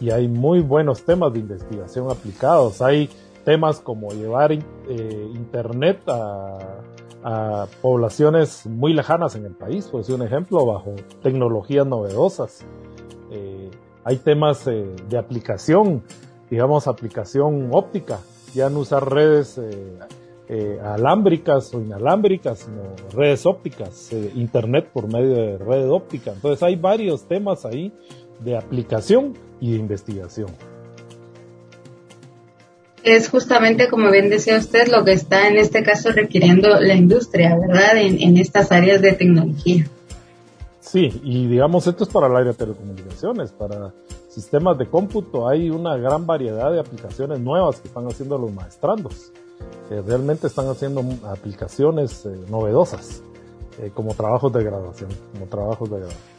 Y 0.00 0.10
hay 0.10 0.28
muy 0.28 0.60
buenos 0.60 1.04
temas 1.04 1.32
de 1.32 1.40
investigación 1.40 2.10
aplicados. 2.10 2.82
Hay 2.82 3.08
temas 3.44 3.80
como 3.80 4.10
llevar 4.10 4.52
eh, 4.52 4.60
Internet 5.34 6.00
a, 6.08 6.78
poblaciones 7.80 8.66
muy 8.66 8.92
lejanas 8.94 9.36
en 9.36 9.46
el 9.46 9.52
país, 9.52 9.86
por 9.86 10.00
decir 10.00 10.16
un 10.16 10.22
ejemplo, 10.22 10.66
bajo 10.66 10.96
tecnologías 11.22 11.86
novedosas. 11.86 12.64
Eh, 13.30 13.70
hay 14.02 14.16
temas 14.16 14.64
de 14.64 15.16
aplicación, 15.16 16.02
digamos 16.50 16.88
aplicación 16.88 17.70
óptica, 17.70 18.18
ya 18.52 18.68
no 18.70 18.80
usar 18.80 19.08
redes 19.08 19.56
eh, 20.54 20.78
alámbricas 20.84 21.72
o 21.72 21.80
inalámbricas, 21.80 22.58
sino 22.58 22.82
redes 23.14 23.46
ópticas, 23.46 24.12
eh, 24.12 24.32
internet 24.34 24.90
por 24.92 25.10
medio 25.10 25.34
de 25.34 25.56
red 25.56 25.88
óptica. 25.88 26.32
Entonces 26.32 26.62
hay 26.62 26.76
varios 26.76 27.26
temas 27.26 27.64
ahí 27.64 27.90
de 28.38 28.58
aplicación 28.58 29.32
y 29.62 29.72
de 29.72 29.78
investigación. 29.78 30.50
Es 33.02 33.30
justamente, 33.30 33.88
como 33.88 34.10
bien 34.10 34.28
decía 34.28 34.58
usted, 34.58 34.88
lo 34.88 35.06
que 35.06 35.12
está 35.12 35.48
en 35.48 35.56
este 35.56 35.82
caso 35.82 36.12
requiriendo 36.12 36.68
la 36.80 36.96
industria, 36.96 37.56
¿verdad? 37.56 37.96
En, 37.96 38.20
en 38.20 38.36
estas 38.36 38.70
áreas 38.72 39.00
de 39.00 39.12
tecnología. 39.12 39.86
Sí, 40.80 41.18
y 41.24 41.46
digamos, 41.46 41.86
esto 41.86 42.04
es 42.04 42.10
para 42.10 42.26
el 42.26 42.36
área 42.36 42.52
de 42.52 42.58
telecomunicaciones, 42.58 43.52
para 43.52 43.94
sistemas 44.28 44.76
de 44.76 44.86
cómputo, 44.86 45.48
hay 45.48 45.70
una 45.70 45.96
gran 45.96 46.26
variedad 46.26 46.70
de 46.70 46.80
aplicaciones 46.80 47.40
nuevas 47.40 47.80
que 47.80 47.88
están 47.88 48.06
haciendo 48.06 48.36
los 48.36 48.52
maestrandos 48.52 49.32
realmente 50.00 50.46
están 50.46 50.68
haciendo 50.68 51.04
aplicaciones 51.26 52.24
eh, 52.26 52.30
novedosas 52.48 53.22
eh, 53.80 53.90
como 53.92 54.14
trabajos 54.14 54.52
de 54.52 54.64
graduación, 54.64 55.10
como 55.32 55.46
trabajos 55.46 55.90
de 55.90 55.96
graduación. 55.96 56.32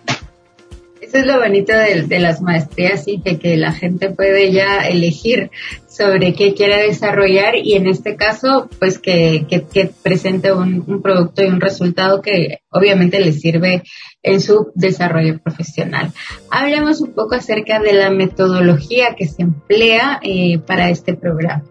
Eso 1.01 1.17
es 1.17 1.25
lo 1.25 1.37
bonito 1.37 1.73
de, 1.73 2.19
las 2.19 2.41
maestrías 2.41 3.07
y 3.07 3.19
que, 3.19 3.37
que, 3.37 3.57
la 3.57 3.73
gente 3.73 4.09
puede 4.09 4.51
ya 4.51 4.87
elegir 4.87 5.51
sobre 5.87 6.33
qué 6.33 6.53
quiere 6.53 6.87
desarrollar 6.87 7.55
y 7.55 7.73
en 7.73 7.87
este 7.87 8.15
caso, 8.15 8.69
pues 8.79 8.99
que, 8.99 9.45
que, 9.47 9.91
presente 10.01 10.53
un, 10.53 10.83
un, 10.87 11.01
producto 11.01 11.43
y 11.43 11.47
un 11.47 11.59
resultado 11.59 12.21
que 12.21 12.59
obviamente 12.71 13.19
le 13.19 13.33
sirve 13.33 13.83
en 14.23 14.39
su 14.39 14.71
desarrollo 14.75 15.39
profesional. 15.39 16.11
Hablemos 16.49 17.01
un 17.01 17.11
poco 17.13 17.35
acerca 17.35 17.79
de 17.79 17.93
la 17.93 18.09
metodología 18.09 19.15
que 19.15 19.27
se 19.27 19.43
emplea 19.43 20.19
eh, 20.23 20.57
para 20.59 20.89
este 20.89 21.15
programa 21.15 21.63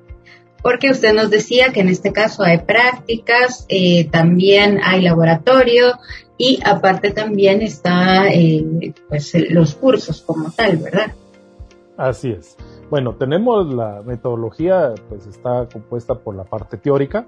porque 0.62 0.90
usted 0.90 1.12
nos 1.14 1.31
decía 1.31 1.73
que 1.73 1.81
en 1.81 1.88
este 1.88 2.12
caso 2.12 2.45
hay 2.45 2.59
prácticas, 2.59 3.66
eh, 3.69 4.09
también 4.11 4.81
hay 4.83 5.02
laboratorio 5.02 5.95
y 6.38 6.61
aparte 6.64 7.11
también 7.11 7.62
está 7.62 8.28
eh, 8.28 8.95
pues 9.09 9.33
los 9.50 9.75
cursos 9.75 10.23
como 10.23 10.50
tal, 10.50 10.76
¿verdad? 10.78 11.12
Así 11.97 12.31
es. 12.31 12.57
Bueno, 12.90 13.14
tenemos 13.16 13.73
la 13.73 14.02
metodología, 14.02 14.95
pues 15.09 15.26
está 15.26 15.66
compuesta 15.73 16.14
por 16.14 16.35
la 16.35 16.45
parte 16.45 16.76
teórica, 16.76 17.26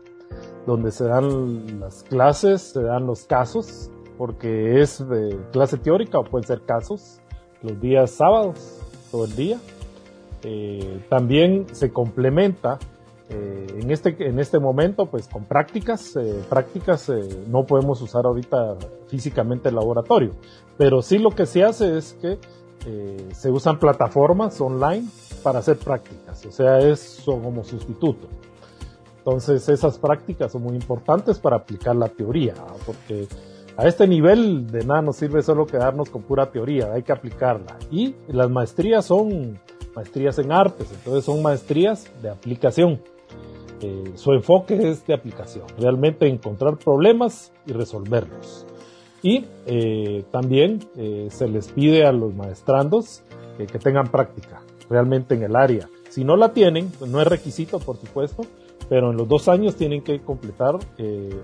donde 0.67 0.91
se 0.91 1.05
dan 1.05 1.81
las 1.81 2.03
clases, 2.03 2.63
se 2.73 2.83
dan 2.83 3.07
los 3.07 3.25
casos, 3.25 3.91
porque 4.19 4.81
es 4.81 5.07
de 5.09 5.39
clase 5.53 5.79
teórica 5.79 6.19
o 6.19 6.25
pueden 6.25 6.47
ser 6.47 6.63
casos, 6.63 7.21
los 7.63 7.81
días 7.81 8.11
sábados, 8.11 8.81
todo 9.11 9.25
el 9.25 9.37
día. 9.37 9.59
Eh, 10.43 11.01
también 11.09 11.67
se 11.73 11.91
complementa 11.91 12.79
eh, 13.31 13.67
en, 13.81 13.91
este, 13.91 14.15
en 14.19 14.39
este 14.39 14.59
momento, 14.59 15.07
pues 15.07 15.29
con 15.29 15.45
prácticas, 15.45 16.15
eh, 16.17 16.43
prácticas 16.49 17.09
eh, 17.09 17.45
no 17.49 17.65
podemos 17.65 18.03
usar 18.03 18.27
ahorita 18.27 18.77
físicamente 19.09 19.71
el 19.71 19.77
laboratorio, 19.77 20.33
pero 20.77 21.01
sí 21.01 21.19
lo 21.19 21.31
que 21.31 21.47
se 21.47 21.65
hace 21.65 21.97
es 21.97 22.15
que 22.21 22.39
se 23.33 23.51
usan 23.51 23.79
plataformas 23.79 24.61
online 24.61 25.09
para 25.43 25.61
hacer 25.61 25.79
prácticas, 25.79 26.45
o 26.45 26.53
sea, 26.53 26.81
es 26.81 27.23
como 27.25 27.65
sustituto. 27.65 28.29
Entonces 29.17 29.67
esas 29.71 29.97
prácticas 29.97 30.53
son 30.53 30.65
muy 30.65 30.75
importantes 30.75 31.39
para 31.39 31.57
aplicar 31.57 31.97
la 31.97 32.11
teoría, 32.11 32.53
porque 32.85 33.27
a 33.79 33.87
este 33.87 34.07
nivel 34.07 34.67
de 34.71 34.85
nada 34.85 35.01
nos 35.01 35.17
sirve 35.17 35.43
solo 35.43 35.67
quedarnos 35.67 36.11
con 36.11 36.25
pura 36.25 36.51
teoría, 36.51 36.93
hay 36.93 37.03
que 37.03 37.13
aplicarla. 37.13 37.79
Y 37.91 38.17
las 38.29 38.51
maestrías 38.51 39.07
son 39.07 39.59
maestrías 39.97 40.39
en 40.39 40.53
artes, 40.53 40.89
entonces 40.93 41.25
son 41.25 41.41
maestrías 41.41 42.11
de 42.21 42.29
aplicación. 42.29 43.01
Eh, 43.85 44.13
su 44.15 44.33
enfoque 44.33 44.91
es 44.91 45.07
de 45.07 45.13
aplicación, 45.13 45.67
realmente 45.79 46.27
encontrar 46.27 46.79
problemas 46.79 47.53
y 47.67 47.73
resolverlos. 47.73 48.65
Y 49.23 49.45
eh, 49.67 50.25
también 50.31 50.81
eh, 50.97 51.29
se 51.31 51.49
les 51.49 51.69
pide 51.69 52.07
a 52.07 52.13
los 52.13 52.35
maestrandos 52.35 53.23
que 53.59 53.79
tengan 53.79 54.09
práctica 54.09 54.63
realmente 54.89 55.35
en 55.35 55.43
el 55.43 55.55
área. 55.55 55.89
Si 56.09 56.25
no 56.25 56.37
la 56.37 56.53
tienen, 56.53 56.91
pues 56.99 57.11
no 57.11 57.21
es 57.21 57.27
requisito, 57.27 57.79
por 57.79 57.97
supuesto, 57.99 58.43
pero 58.89 59.11
en 59.11 59.17
los 59.17 59.29
dos 59.29 59.49
años 59.49 59.77
tienen 59.77 60.03
que 60.03 60.21
completar 60.21 60.79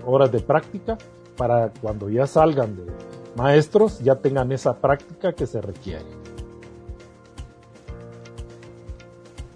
horas 0.05 0.31
de 0.31 0.39
práctica 0.39 0.97
para 1.37 1.71
cuando 1.81 2.09
ya 2.09 2.27
salgan 2.27 2.75
de 2.75 2.83
maestros 3.35 3.99
ya 3.99 4.15
tengan 4.15 4.51
esa 4.51 4.75
práctica 4.75 5.31
que 5.33 5.47
se 5.47 5.61
requiere. 5.61 6.20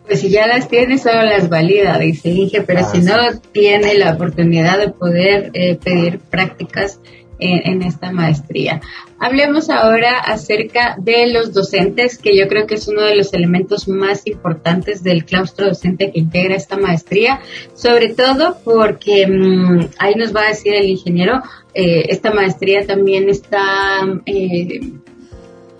Pues 0.06 0.22
si 0.22 0.30
ya 0.30 0.48
las 0.48 0.68
tiene, 0.68 0.98
solo 0.98 1.24
las 1.24 1.50
valida, 1.50 1.98
dice 1.98 2.30
Inge, 2.30 2.62
pero 2.62 2.86
si 2.90 3.02
no 3.02 3.16
tiene 3.52 3.96
la 3.96 4.14
oportunidad 4.14 4.78
de 4.78 4.90
poder 4.90 5.50
eh, 5.54 5.78
pedir 5.84 6.20
prácticas 6.20 7.00
en, 7.40 7.82
esta 7.82 8.12
maestría. 8.12 8.82
Hablemos 9.20 9.70
ahora 9.70 10.20
acerca 10.20 10.96
de 10.98 11.28
los 11.28 11.54
docentes, 11.54 12.18
que 12.18 12.38
yo 12.38 12.48
creo 12.48 12.66
que 12.66 12.76
es 12.76 12.88
uno 12.88 13.02
de 13.02 13.16
los 13.16 13.34
elementos 13.34 13.88
más 13.88 14.26
importantes 14.26 15.04
del 15.04 15.26
claustro 15.26 15.68
docente 15.68 16.12
que 16.12 16.20
integra 16.20 16.56
esta 16.56 16.78
maestría, 16.78 17.42
sobre 17.74 18.14
todo 18.14 18.58
porque 18.64 19.28
mm, 19.28 19.90
ahí 20.00 20.16
nos 20.16 20.36
va 20.36 20.44
a 20.44 20.50
decir 20.50 20.74
el 20.74 20.90
ingeniero, 20.90 21.42
eh, 21.74 22.06
esta 22.10 22.32
maestría 22.32 22.86
también 22.86 23.30
está 23.30 24.00
eh, 24.26 24.80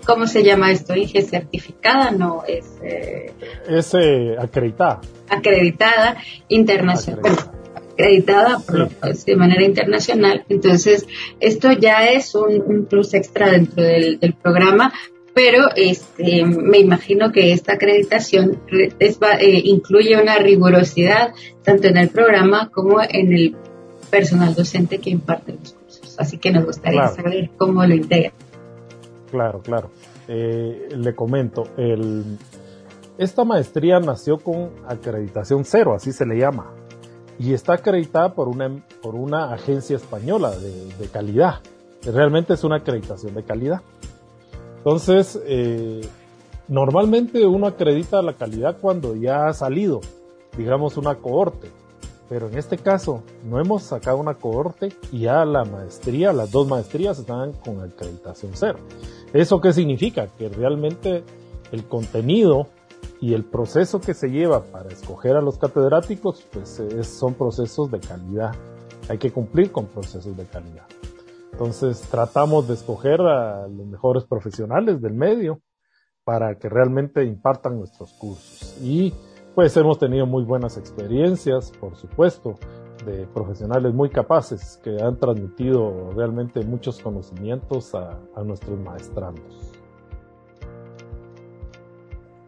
¿cómo 0.06 0.26
se 0.26 0.42
llama 0.42 0.70
esto? 0.70 0.94
Inge 0.94 1.22
certificada, 1.22 2.10
no 2.10 2.44
es. 2.46 2.64
Eh, 2.82 3.32
es 3.68 3.94
eh, 3.94 4.36
acreditada. 4.38 5.00
Acreditada 5.28 6.16
internacional. 6.48 7.32
Acreditada 7.92 8.62
de 9.26 9.36
manera 9.36 9.62
internacional. 9.62 10.44
Entonces, 10.48 11.06
esto 11.40 11.72
ya 11.72 12.08
es 12.08 12.34
un, 12.34 12.86
plus 12.88 13.14
extra 13.14 13.50
dentro 13.50 13.82
del, 13.82 14.34
programa, 14.40 14.92
pero 15.34 15.68
este, 15.74 16.44
me 16.44 16.78
imagino 16.78 17.32
que 17.32 17.52
esta 17.52 17.74
acreditación 17.74 18.60
eh, 18.70 19.60
incluye 19.64 20.20
una 20.20 20.38
rigurosidad 20.38 21.32
tanto 21.62 21.88
en 21.88 21.96
el 21.96 22.08
programa 22.08 22.70
como 22.70 23.00
en 23.02 23.32
el 23.32 23.56
personal 24.10 24.54
docente 24.54 24.98
que 24.98 25.10
imparte 25.10 25.52
los 25.52 25.72
cursos. 25.72 26.00
curso, 26.00 26.16
así 26.18 26.38
que 26.38 26.50
nos 26.50 26.64
gustaría 26.64 27.08
saber 27.08 27.50
cómo 27.56 27.84
lo 27.84 27.94
integra. 27.94 28.32
Claro, 29.36 29.60
claro. 29.60 29.90
Eh, 30.28 30.88
le 30.96 31.14
comento, 31.14 31.64
el, 31.76 32.38
esta 33.18 33.44
maestría 33.44 34.00
nació 34.00 34.38
con 34.38 34.70
acreditación 34.88 35.66
cero, 35.66 35.92
así 35.94 36.10
se 36.10 36.24
le 36.24 36.38
llama, 36.38 36.72
y 37.38 37.52
está 37.52 37.74
acreditada 37.74 38.32
por 38.32 38.48
una, 38.48 38.82
por 39.02 39.14
una 39.14 39.52
agencia 39.52 39.94
española 39.94 40.52
de, 40.56 41.08
calidad. 41.12 41.56
Realmente 42.02 42.54
es 42.54 42.64
una 42.64 42.76
acreditación 42.76 43.34
de 43.34 43.42
calidad. 43.42 43.82
Entonces, 44.78 45.38
eh, 45.44 46.00
normalmente 46.66 47.44
uno 47.44 47.66
acredita 47.66 48.22
la 48.22 48.32
calidad 48.32 48.78
cuando 48.80 49.16
ya 49.16 49.48
ha 49.48 49.52
salido, 49.52 50.00
digamos, 50.56 50.96
una 50.96 51.16
cohorte. 51.16 51.70
Pero 52.28 52.48
en 52.48 52.58
este 52.58 52.78
caso, 52.78 53.22
no 53.44 53.60
hemos 53.60 53.84
sacado 53.84 54.16
una 54.16 54.34
cohorte 54.34 54.92
y 55.12 55.20
ya 55.20 55.44
la 55.44 55.64
maestría, 55.64 56.32
las 56.32 56.50
dos 56.50 56.66
maestrías 56.66 57.18
están 57.18 57.52
con 57.52 57.80
acreditación 57.80 58.52
cero. 58.54 58.78
¿Eso 59.32 59.60
qué 59.60 59.72
significa? 59.72 60.28
Que 60.38 60.48
realmente 60.48 61.24
el 61.72 61.84
contenido 61.84 62.68
y 63.20 63.34
el 63.34 63.44
proceso 63.44 64.00
que 64.00 64.14
se 64.14 64.28
lleva 64.28 64.64
para 64.64 64.88
escoger 64.88 65.36
a 65.36 65.40
los 65.40 65.58
catedráticos, 65.58 66.46
pues 66.52 66.80
son 67.06 67.34
procesos 67.34 67.90
de 67.90 68.00
calidad. 68.00 68.54
Hay 69.08 69.18
que 69.18 69.30
cumplir 69.30 69.72
con 69.72 69.86
procesos 69.86 70.36
de 70.36 70.44
calidad. 70.44 70.86
Entonces 71.52 72.00
tratamos 72.10 72.68
de 72.68 72.74
escoger 72.74 73.20
a 73.20 73.66
los 73.66 73.86
mejores 73.86 74.24
profesionales 74.24 75.00
del 75.00 75.14
medio 75.14 75.60
para 76.24 76.58
que 76.58 76.68
realmente 76.68 77.24
impartan 77.24 77.78
nuestros 77.78 78.12
cursos. 78.14 78.76
Y 78.82 79.14
pues 79.54 79.74
hemos 79.76 79.98
tenido 79.98 80.26
muy 80.26 80.44
buenas 80.44 80.76
experiencias, 80.76 81.72
por 81.80 81.96
supuesto, 81.96 82.58
de 83.06 83.26
profesionales 83.26 83.94
muy 83.94 84.10
capaces 84.10 84.78
que 84.82 84.96
han 85.00 85.16
transmitido 85.16 86.10
realmente 86.14 86.60
muchos 86.62 86.98
conocimientos 86.98 87.94
a, 87.94 88.18
a 88.34 88.42
nuestros 88.42 88.78
maestrandos. 88.78 89.76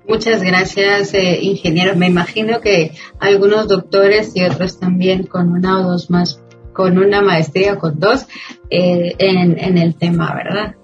Muchas 0.08 0.42
gracias, 0.42 1.12
eh, 1.12 1.38
ingeniero. 1.42 1.94
Me 1.94 2.06
imagino 2.06 2.60
que 2.60 2.92
algunos 3.20 3.68
doctores 3.68 4.34
y 4.34 4.42
otros 4.42 4.80
también 4.80 5.24
con 5.24 5.50
una 5.50 5.80
o 5.80 5.90
dos 5.90 6.10
más, 6.10 6.42
con 6.72 6.96
una 6.96 7.20
maestría 7.20 7.74
o 7.74 7.78
con 7.78 8.00
dos 8.00 8.26
eh, 8.70 9.14
en, 9.18 9.58
en, 9.58 9.76
el 9.76 9.96
tema, 9.96 10.34
¿verdad? 10.34 10.76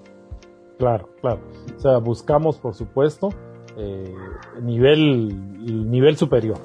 Claro, 0.77 1.09
claro. 1.21 1.41
O 1.75 1.79
sea, 1.79 1.97
buscamos, 1.97 2.57
por 2.57 2.75
supuesto, 2.75 3.29
eh, 3.77 4.13
nivel, 4.61 5.89
nivel 5.89 6.17
superior. 6.17 6.59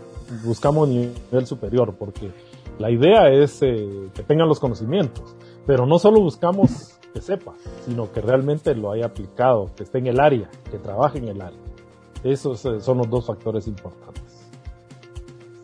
Buscamos 0.44 0.86
nivel 0.86 1.46
superior 1.46 1.96
porque 1.98 2.30
la 2.80 2.90
idea 2.90 3.28
es 3.28 3.62
eh, 3.62 4.08
que 4.14 4.22
tengan 4.22 4.48
los 4.48 4.58
conocimientos, 4.58 5.36
pero 5.66 5.84
no 5.84 5.98
solo 5.98 6.20
buscamos 6.20 6.98
que 7.12 7.20
sepa, 7.20 7.54
sino 7.84 8.10
que 8.10 8.22
realmente 8.22 8.74
lo 8.74 8.90
haya 8.90 9.04
aplicado, 9.04 9.70
que 9.76 9.82
esté 9.82 9.98
en 9.98 10.06
el 10.06 10.18
área, 10.18 10.48
que 10.70 10.78
trabaje 10.78 11.18
en 11.18 11.28
el 11.28 11.42
área. 11.42 11.58
Esos 12.24 12.64
eh, 12.64 12.80
son 12.80 12.98
los 12.98 13.10
dos 13.10 13.26
factores 13.26 13.66
importantes. 13.66 14.22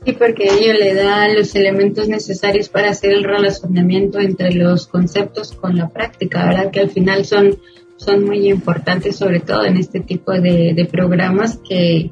Sí, 0.04 0.12
porque 0.12 0.44
ello 0.44 0.74
le 0.74 0.94
da 0.94 1.28
los 1.32 1.54
elementos 1.54 2.06
necesarios 2.06 2.68
para 2.68 2.90
hacer 2.90 3.12
el 3.12 3.24
relacionamiento 3.24 4.20
entre 4.20 4.52
los 4.52 4.86
conceptos 4.86 5.52
con 5.52 5.74
la 5.74 5.88
práctica, 5.88 6.44
¿verdad? 6.46 6.70
Que 6.70 6.80
al 6.80 6.90
final 6.90 7.24
son, 7.24 7.56
son 7.96 8.24
muy 8.24 8.50
importantes, 8.50 9.16
sobre 9.16 9.40
todo 9.40 9.64
en 9.64 9.78
este 9.78 10.00
tipo 10.00 10.32
de, 10.32 10.86
programas 10.92 11.58
que, 11.66 12.10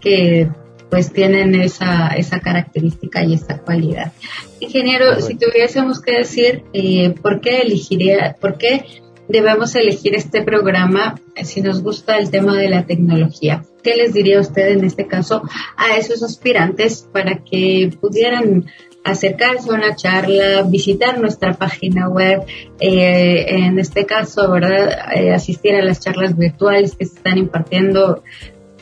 que 0.00 0.48
pues 0.90 1.12
tienen 1.12 1.54
esa, 1.54 2.08
esa 2.08 2.40
característica 2.40 3.24
y 3.24 3.34
esa 3.34 3.58
cualidad. 3.58 4.12
Ingeniero, 4.60 5.20
si 5.20 5.34
tuviésemos 5.34 6.00
que 6.00 6.18
decir 6.18 6.62
eh, 6.72 7.14
por 7.22 7.40
qué 7.40 7.62
elegiría, 7.62 8.36
por 8.40 8.56
qué 8.56 8.84
debemos 9.28 9.74
elegir 9.74 10.14
este 10.14 10.42
programa 10.42 11.20
si 11.42 11.60
nos 11.60 11.82
gusta 11.82 12.16
el 12.16 12.30
tema 12.30 12.56
de 12.56 12.68
la 12.68 12.86
tecnología. 12.86 13.64
¿Qué 13.82 13.94
les 13.94 14.12
diría 14.12 14.40
usted 14.40 14.68
en 14.70 14.84
este 14.84 15.06
caso 15.06 15.42
a 15.76 15.96
esos 15.96 16.22
aspirantes 16.22 17.08
para 17.12 17.38
que 17.38 17.90
pudieran 18.00 18.66
acercarse 19.06 19.70
a 19.70 19.74
una 19.74 19.94
charla, 19.94 20.62
visitar 20.62 21.20
nuestra 21.20 21.54
página 21.54 22.08
web, 22.08 22.42
eh, 22.80 23.46
en 23.48 23.78
este 23.78 24.04
caso, 24.04 24.50
¿verdad? 24.50 25.14
Eh, 25.14 25.32
asistir 25.32 25.76
a 25.76 25.84
las 25.84 26.00
charlas 26.00 26.36
virtuales 26.36 26.96
que 26.96 27.06
se 27.06 27.14
están 27.14 27.38
impartiendo, 27.38 28.24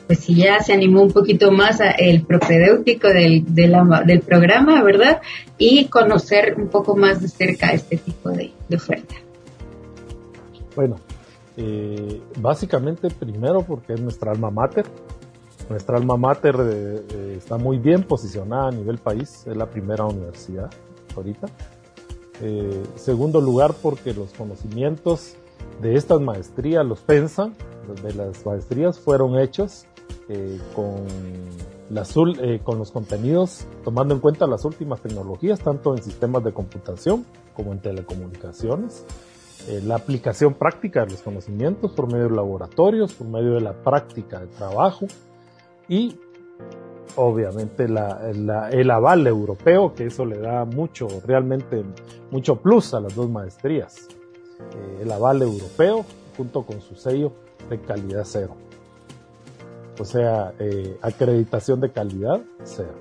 pues 0.07 0.21
si 0.21 0.35
ya 0.35 0.61
se 0.61 0.73
animó 0.73 1.03
un 1.03 1.13
poquito 1.13 1.51
más 1.51 1.81
a 1.81 1.91
el 1.93 2.23
propedéutico 2.23 3.09
del, 3.09 3.45
del 3.47 4.21
programa, 4.21 4.83
¿verdad? 4.83 5.23
Y 5.59 5.87
conocer 5.87 6.55
un 6.59 6.69
poco 6.69 6.97
más 6.97 7.21
de 7.23 7.29
cerca 7.29 7.71
este 7.73 7.97
tipo 7.97 8.31
de 8.31 8.53
oferta. 8.75 9.15
Bueno, 10.77 10.97
eh, 11.57 12.21
básicamente 12.41 13.09
primero 13.11 13.63
porque 13.63 13.95
es 13.95 14.01
nuestra 14.01 14.33
alma 14.33 14.51
mater. 14.51 14.87
Nuestra 15.69 15.97
alma 15.97 16.17
mater 16.17 16.57
eh, 16.59 17.03
eh, 17.11 17.35
está 17.39 17.57
muy 17.57 17.79
bien 17.79 18.03
posicionada 18.03 18.69
a 18.69 18.71
nivel 18.73 18.99
país, 18.99 19.45
es 19.47 19.57
la 19.57 19.67
primera 19.67 20.05
universidad 20.05 20.71
ahorita. 21.17 21.47
segundo 22.97 23.41
lugar 23.41 23.73
porque 23.81 24.13
los 24.13 24.33
conocimientos 24.33 25.37
de 25.81 25.95
estas 25.95 26.21
maestrías, 26.21 26.85
los 26.85 27.01
PENSA, 27.01 27.51
de 28.03 28.15
las 28.15 28.45
maestrías 28.45 28.99
fueron 28.99 29.39
hechos 29.39 29.87
con, 30.75 31.07
con 32.63 32.79
los 32.79 32.91
contenidos 32.91 33.67
tomando 33.85 34.15
en 34.15 34.21
cuenta 34.21 34.47
las 34.47 34.65
últimas 34.65 35.01
tecnologías, 35.01 35.61
tanto 35.61 35.95
en 35.95 36.03
sistemas 36.03 36.43
de 36.45 36.53
computación 36.53 37.27
como 37.55 37.73
en 37.73 37.81
telecomunicaciones 37.81 39.05
eh, 39.69 39.81
la 39.83 39.95
aplicación 39.95 40.53
práctica 40.55 41.05
de 41.05 41.13
los 41.13 41.23
conocimientos 41.23 41.93
por 41.93 42.07
medio 42.13 42.29
de 42.29 42.37
laboratorios, 42.37 43.15
por 43.15 43.27
medio 43.27 43.55
de 43.55 43.63
la 43.63 43.73
práctica 43.73 44.41
de 44.41 44.47
trabajo 44.49 45.07
y 45.89 46.19
obviamente 47.17 47.85
el 47.85 48.91
aval 48.91 49.27
europeo, 49.27 49.95
que 49.95 50.07
eso 50.07 50.27
le 50.27 50.39
da 50.39 50.67
mucho, 50.67 51.09
realmente 51.25 51.83
mucho 52.31 52.57
plus 52.57 52.93
a 52.93 53.01
las 53.01 53.15
dos 53.15 53.31
maestrías. 53.31 54.09
Eh, 54.61 55.03
el 55.03 55.13
aval 55.13 55.41
europeo 55.41 56.05
junto 56.37 56.63
con 56.65 56.83
su 56.83 56.95
sello 56.95 57.33
de 57.71 57.81
calidad 57.81 58.25
cero. 58.27 58.57
O 59.99 60.05
sea, 60.05 60.53
eh, 60.59 60.97
acreditación 61.03 61.81
de 61.81 61.91
calidad 61.93 62.41
cero. 62.65 62.95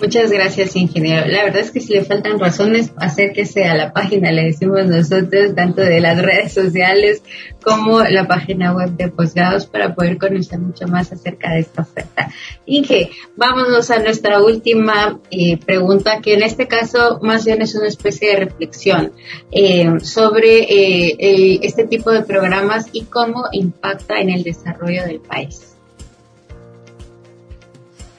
Muchas 0.00 0.30
gracias, 0.30 0.74
ingeniero. 0.74 1.26
La 1.28 1.44
verdad 1.44 1.60
es 1.60 1.70
que 1.70 1.80
si 1.80 1.94
le 1.94 2.04
faltan 2.04 2.40
razones, 2.40 2.92
acérquese 2.96 3.64
a 3.64 3.76
la 3.76 3.92
página, 3.92 4.32
le 4.32 4.46
decimos 4.46 4.86
nosotros, 4.86 5.54
tanto 5.54 5.82
de 5.82 6.00
las 6.00 6.20
redes 6.20 6.52
sociales 6.52 7.22
como 7.62 8.02
la 8.02 8.26
página 8.26 8.74
web 8.74 8.90
de 8.96 9.08
Posgrados 9.08 9.66
para 9.66 9.94
poder 9.94 10.18
conocer 10.18 10.58
mucho 10.58 10.88
más 10.88 11.12
acerca 11.12 11.52
de 11.52 11.60
esta 11.60 11.82
oferta. 11.82 12.28
Inge, 12.66 13.10
vámonos 13.36 13.88
a 13.92 14.00
nuestra 14.00 14.42
última 14.42 15.20
eh, 15.30 15.58
pregunta, 15.58 16.20
que 16.20 16.34
en 16.34 16.42
este 16.42 16.66
caso 16.66 17.20
más 17.22 17.44
bien 17.44 17.62
es 17.62 17.76
una 17.76 17.86
especie 17.86 18.30
de 18.30 18.36
reflexión 18.44 19.12
eh, 19.52 19.88
sobre 20.02 20.64
eh, 20.64 21.60
este 21.62 21.86
tipo 21.86 22.10
de 22.10 22.22
programas 22.22 22.88
y 22.92 23.04
cómo 23.04 23.44
impacta 23.52 24.18
en 24.18 24.30
el 24.30 24.42
desarrollo 24.42 25.04
del 25.04 25.20
país. 25.20 25.76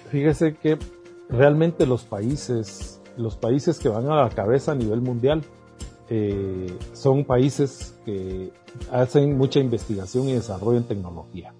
Fíjese 0.10 0.56
que 0.56 0.78
realmente 1.30 1.86
los 1.86 2.04
países, 2.04 3.02
los 3.18 3.36
países 3.36 3.80
que 3.80 3.90
van 3.90 4.10
a 4.10 4.24
la 4.24 4.30
cabeza 4.30 4.74
a 4.74 4.76
nivel 4.76 5.02
mundial, 5.02 5.44
eh, 6.10 6.78
son 6.94 7.26
países 7.26 8.00
que 8.06 8.52
hacen 8.92 9.38
mucha 9.38 9.60
investigación 9.60 10.30
y 10.30 10.34
desarrollo 10.34 10.78
en 10.78 10.84
tecnología. 10.84 11.54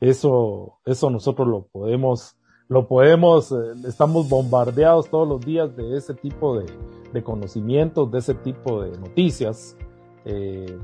Eso, 0.00 0.78
eso 0.84 1.08
nosotros 1.10 1.48
lo 1.48 1.62
podemos, 1.62 2.36
lo 2.68 2.86
podemos, 2.86 3.52
eh, 3.52 3.56
estamos 3.86 4.28
bombardeados 4.28 5.08
todos 5.08 5.26
los 5.26 5.40
días 5.40 5.74
de 5.76 5.96
ese 5.96 6.12
tipo 6.12 6.58
de, 6.58 6.66
de 7.12 7.22
conocimientos, 7.22 8.10
de 8.10 8.18
ese 8.18 8.34
tipo 8.34 8.82
de 8.82 8.98
noticias. 8.98 9.76
Eh, 10.26 10.78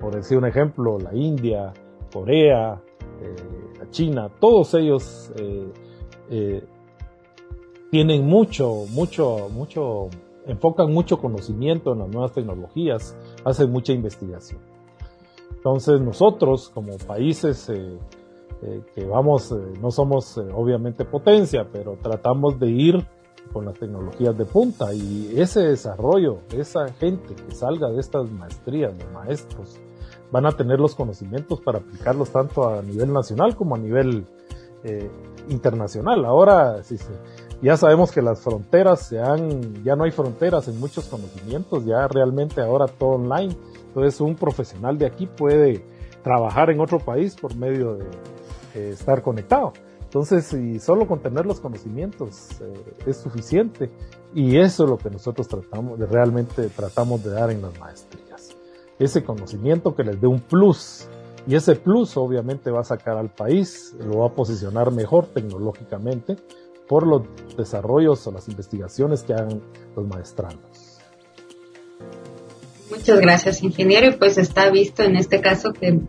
por 0.00 0.14
decir 0.14 0.36
un 0.36 0.46
ejemplo, 0.46 0.98
la 0.98 1.14
India, 1.14 1.72
Corea, 2.12 2.82
la 3.78 3.90
China, 3.90 4.30
todos 4.40 4.74
ellos 4.74 5.32
tienen 7.90 8.26
mucho, 8.26 8.84
mucho, 8.90 9.48
mucho, 9.52 10.08
enfocan 10.46 10.92
mucho 10.92 11.18
conocimiento 11.18 11.92
en 11.92 12.00
las 12.00 12.08
nuevas 12.08 12.32
tecnologías, 12.32 13.16
hacen 13.44 13.70
mucha 13.70 13.92
investigación. 13.92 14.60
Entonces 15.66 16.00
nosotros 16.00 16.70
como 16.72 16.96
países 16.96 17.68
eh, 17.70 17.98
eh, 18.62 18.82
que 18.94 19.04
vamos, 19.04 19.50
eh, 19.52 19.56
no 19.80 19.90
somos 19.90 20.38
obviamente 20.38 21.04
potencia, 21.04 21.66
pero 21.72 21.98
tratamos 22.00 22.58
de 22.60 22.68
ir 22.68 23.06
con 23.52 23.64
las 23.64 23.74
tecnologías 23.74 24.36
de 24.36 24.44
punta 24.44 24.92
y 24.92 25.32
ese 25.36 25.60
desarrollo, 25.60 26.38
esa 26.52 26.88
gente 26.94 27.34
que 27.34 27.54
salga 27.54 27.88
de 27.88 28.00
estas 28.00 28.30
maestrías, 28.30 28.96
de 28.96 29.04
maestros, 29.06 29.78
van 30.30 30.46
a 30.46 30.52
tener 30.52 30.80
los 30.80 30.94
conocimientos 30.94 31.60
para 31.60 31.78
aplicarlos 31.78 32.30
tanto 32.30 32.68
a 32.68 32.82
nivel 32.82 33.12
nacional 33.12 33.56
como 33.56 33.74
a 33.74 33.78
nivel 33.78 34.26
internacional. 35.48 36.24
Ahora, 36.24 36.84
si 36.84 36.96
se, 36.96 37.12
Ya 37.62 37.76
sabemos 37.76 38.12
que 38.12 38.20
las 38.20 38.40
fronteras 38.40 39.00
se 39.00 39.18
han, 39.18 39.82
ya 39.82 39.96
no 39.96 40.04
hay 40.04 40.10
fronteras 40.10 40.68
en 40.68 40.78
muchos 40.78 41.06
conocimientos, 41.06 41.84
ya 41.84 42.06
realmente 42.06 42.60
ahora 42.60 42.86
todo 42.86 43.10
online. 43.10 43.56
Entonces 43.88 44.20
un 44.20 44.34
profesional 44.34 44.98
de 44.98 45.06
aquí 45.06 45.26
puede 45.26 45.82
trabajar 46.22 46.70
en 46.70 46.80
otro 46.80 46.98
país 46.98 47.34
por 47.34 47.56
medio 47.56 47.98
de 48.74 48.90
estar 48.90 49.22
conectado. 49.22 49.72
Entonces, 50.16 50.46
si 50.46 50.78
solo 50.78 51.06
con 51.06 51.18
tener 51.18 51.44
los 51.44 51.60
conocimientos 51.60 52.60
eh, 52.60 52.94
es 53.06 53.18
suficiente, 53.18 53.90
y 54.34 54.56
eso 54.58 54.84
es 54.84 54.90
lo 54.90 54.98
que 54.98 55.10
nosotros 55.10 55.48
tratamos, 55.48 55.98
de, 55.98 56.06
realmente 56.06 56.68
tratamos 56.68 57.24
de 57.24 57.30
dar 57.30 57.50
en 57.50 57.60
las 57.60 57.78
maestrías. 57.78 58.56
Ese 58.98 59.24
conocimiento 59.24 59.94
que 59.94 60.04
les 60.04 60.20
dé 60.20 60.26
un 60.26 60.40
plus, 60.40 61.08
y 61.46 61.54
ese 61.54 61.74
plus 61.76 62.16
obviamente 62.16 62.70
va 62.70 62.80
a 62.80 62.84
sacar 62.84 63.18
al 63.18 63.30
país, 63.30 63.94
lo 63.98 64.20
va 64.20 64.28
a 64.28 64.30
posicionar 64.30 64.90
mejor 64.90 65.26
tecnológicamente 65.26 66.36
por 66.88 67.06
los 67.06 67.22
desarrollos 67.56 68.26
o 68.26 68.32
las 68.32 68.48
investigaciones 68.48 69.22
que 69.22 69.34
hagan 69.34 69.60
los 69.94 70.06
maestrandos. 70.06 70.98
Muchas 72.90 73.20
gracias, 73.20 73.62
ingeniero. 73.62 74.08
Y 74.08 74.12
pues 74.12 74.38
está 74.38 74.70
visto 74.70 75.02
en 75.02 75.16
este 75.16 75.40
caso 75.40 75.72
que 75.72 76.00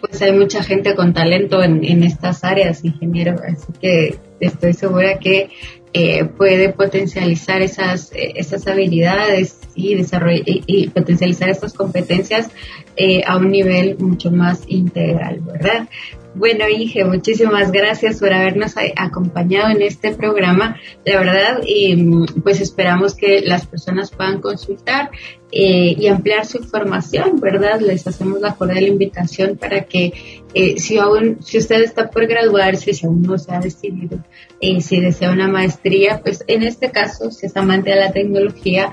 pues 0.00 0.22
hay 0.22 0.32
mucha 0.32 0.62
gente 0.62 0.94
con 0.94 1.12
talento 1.12 1.62
en, 1.62 1.84
en 1.84 2.04
estas 2.04 2.44
áreas, 2.44 2.84
ingeniero, 2.84 3.34
así 3.44 3.72
que 3.80 4.18
estoy 4.38 4.72
segura 4.72 5.18
que 5.18 5.50
eh, 5.94 6.24
puede 6.24 6.68
potencializar 6.68 7.62
esas, 7.62 8.12
esas 8.14 8.66
habilidades 8.66 9.58
y, 9.74 9.94
desarrollar, 9.94 10.42
y, 10.44 10.88
potencializar 10.90 11.48
estas 11.48 11.72
competencias 11.72 12.50
eh, 12.96 13.22
a 13.26 13.38
un 13.38 13.50
nivel 13.50 13.96
mucho 13.98 14.30
más 14.30 14.62
integral, 14.66 15.40
¿verdad? 15.40 15.88
Bueno, 16.34 16.68
Inge, 16.68 17.04
muchísimas 17.04 17.72
gracias 17.72 18.20
por 18.20 18.32
habernos 18.32 18.74
acompañado 18.96 19.70
en 19.70 19.82
este 19.82 20.14
programa. 20.14 20.76
La 21.04 21.18
verdad, 21.18 21.60
y 21.66 22.26
pues 22.42 22.60
esperamos 22.60 23.14
que 23.14 23.40
las 23.40 23.66
personas 23.66 24.10
puedan 24.10 24.40
consultar 24.40 25.10
eh, 25.50 25.96
y 25.98 26.08
ampliar 26.08 26.44
su 26.44 26.58
información, 26.58 27.40
¿verdad? 27.40 27.80
Les 27.80 28.06
hacemos 28.06 28.38
la 28.40 28.54
cordial 28.54 28.86
invitación 28.86 29.56
para 29.56 29.84
que 29.84 30.12
eh, 30.52 30.78
si 30.78 30.98
aún, 30.98 31.38
si 31.42 31.56
usted 31.56 31.80
está 31.80 32.10
por 32.10 32.26
graduarse, 32.26 32.92
si 32.92 33.06
aún 33.06 33.22
no 33.22 33.38
se 33.38 33.54
ha 33.54 33.58
decidido, 33.58 34.22
eh, 34.60 34.82
si 34.82 35.00
desea 35.00 35.32
una 35.32 35.48
maestría, 35.48 36.20
pues 36.22 36.44
en 36.48 36.64
este 36.64 36.90
caso, 36.90 37.30
si 37.30 37.46
es 37.46 37.56
amante 37.56 37.90
de 37.90 37.96
la 37.96 38.12
tecnología, 38.12 38.92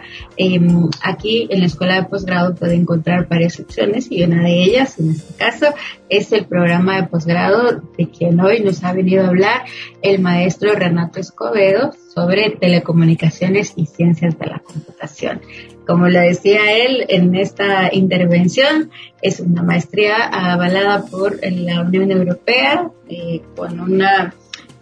aquí 1.03 1.47
en 1.49 1.59
la 1.59 1.65
escuela 1.65 1.95
de 1.95 2.03
posgrado 2.03 2.55
puede 2.55 2.75
encontrar 2.75 3.27
varias 3.27 3.59
opciones 3.59 4.07
y 4.09 4.23
una 4.23 4.43
de 4.43 4.63
ellas, 4.63 4.97
en 4.97 5.11
este 5.11 5.33
caso, 5.33 5.73
es 6.07 6.31
el 6.31 6.45
programa 6.45 7.01
de 7.01 7.07
posgrado 7.07 7.24
de 7.25 8.09
quien 8.09 8.39
hoy 8.39 8.61
nos 8.61 8.83
ha 8.83 8.93
venido 8.93 9.23
a 9.23 9.27
hablar 9.27 9.63
el 10.01 10.19
maestro 10.19 10.73
Renato 10.73 11.19
Escobedo 11.19 11.91
sobre 12.13 12.51
telecomunicaciones 12.51 13.73
y 13.75 13.87
ciencias 13.87 14.37
de 14.37 14.45
la 14.45 14.59
computación. 14.59 15.41
Como 15.87 16.07
le 16.07 16.19
decía 16.19 16.71
él 16.71 17.05
en 17.09 17.35
esta 17.35 17.93
intervención, 17.93 18.91
es 19.21 19.39
una 19.39 19.63
maestría 19.63 20.15
avalada 20.25 21.05
por 21.05 21.39
la 21.43 21.81
Unión 21.81 22.11
Europea 22.11 22.91
eh, 23.09 23.41
con 23.55 23.79
una, 23.79 24.33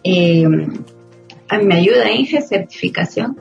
eh, 0.04 0.46
ayuda 1.50 2.12
Inge, 2.12 2.42
certificación. 2.42 3.38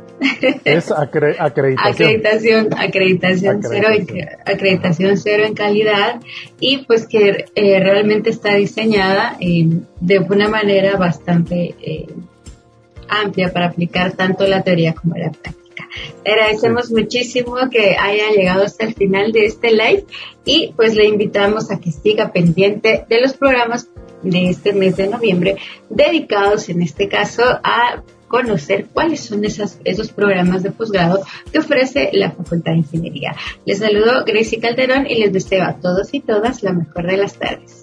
Es 0.65 0.91
acreditación. 0.91 1.39
acreditación. 1.39 2.69
Acreditación, 2.77 3.61
cero, 3.63 3.89
acreditación 4.45 5.17
cero 5.17 5.45
en 5.47 5.55
calidad 5.55 6.21
y 6.61 6.79
pues 6.79 7.07
que 7.07 7.47
eh, 7.55 7.81
realmente 7.81 8.31
está 8.31 8.55
diseñada 8.55 9.37
de 9.39 10.19
una 10.19 10.49
manera 10.49 10.97
bastante 10.97 11.75
amplia 13.09 13.53
para 13.53 13.67
aplicar 13.67 14.13
tanto 14.13 14.47
la 14.47 14.63
teoría 14.63 14.95
como 14.95 15.17
la 15.17 15.31
práctica. 15.31 15.89
Agradecemos 16.25 16.91
muchísimo 16.91 17.57
que 17.71 17.97
haya 17.99 18.31
llegado 18.31 18.65
hasta 18.65 18.87
el 18.87 18.95
final 18.95 19.33
de 19.33 19.47
este 19.47 19.71
live 19.71 20.05
y 20.45 20.73
pues 20.77 20.95
le 20.95 21.07
invitamos 21.07 21.71
a 21.71 21.81
que 21.81 21.91
siga 21.91 22.33
pendiente 22.33 23.05
de 23.09 23.21
los 23.21 23.35
programas 23.35 23.89
de 24.23 24.51
este 24.51 24.73
mes 24.73 24.97
de 24.97 25.09
noviembre 25.09 25.57
dedicados 25.89 26.69
en 26.69 26.83
este 26.83 27.09
caso 27.09 27.43
a 27.43 28.03
conocer 28.33 28.87
cuáles 28.91 29.21
son 29.21 29.45
esas, 29.45 29.79
esos 29.85 30.11
programas 30.11 30.63
de 30.63 30.71
posgrado 30.71 31.21
que 31.53 31.59
ofrece 31.59 32.09
la 32.15 32.31
Facultad 32.31 32.73
de 32.73 32.79
Ingeniería. 32.79 33.37
Les 33.67 33.79
saludo 33.79 34.25
Gracie 34.25 34.59
Calderón 34.59 35.07
y 35.07 35.17
les 35.17 35.35
deseo 35.35 35.63
a 35.65 35.75
todos 35.75 36.15
y 36.15 36.21
todas 36.21 36.63
la 36.63 36.73
mejor 36.73 37.07
de 37.07 37.19
las 37.19 37.35
tardes. 37.39 37.82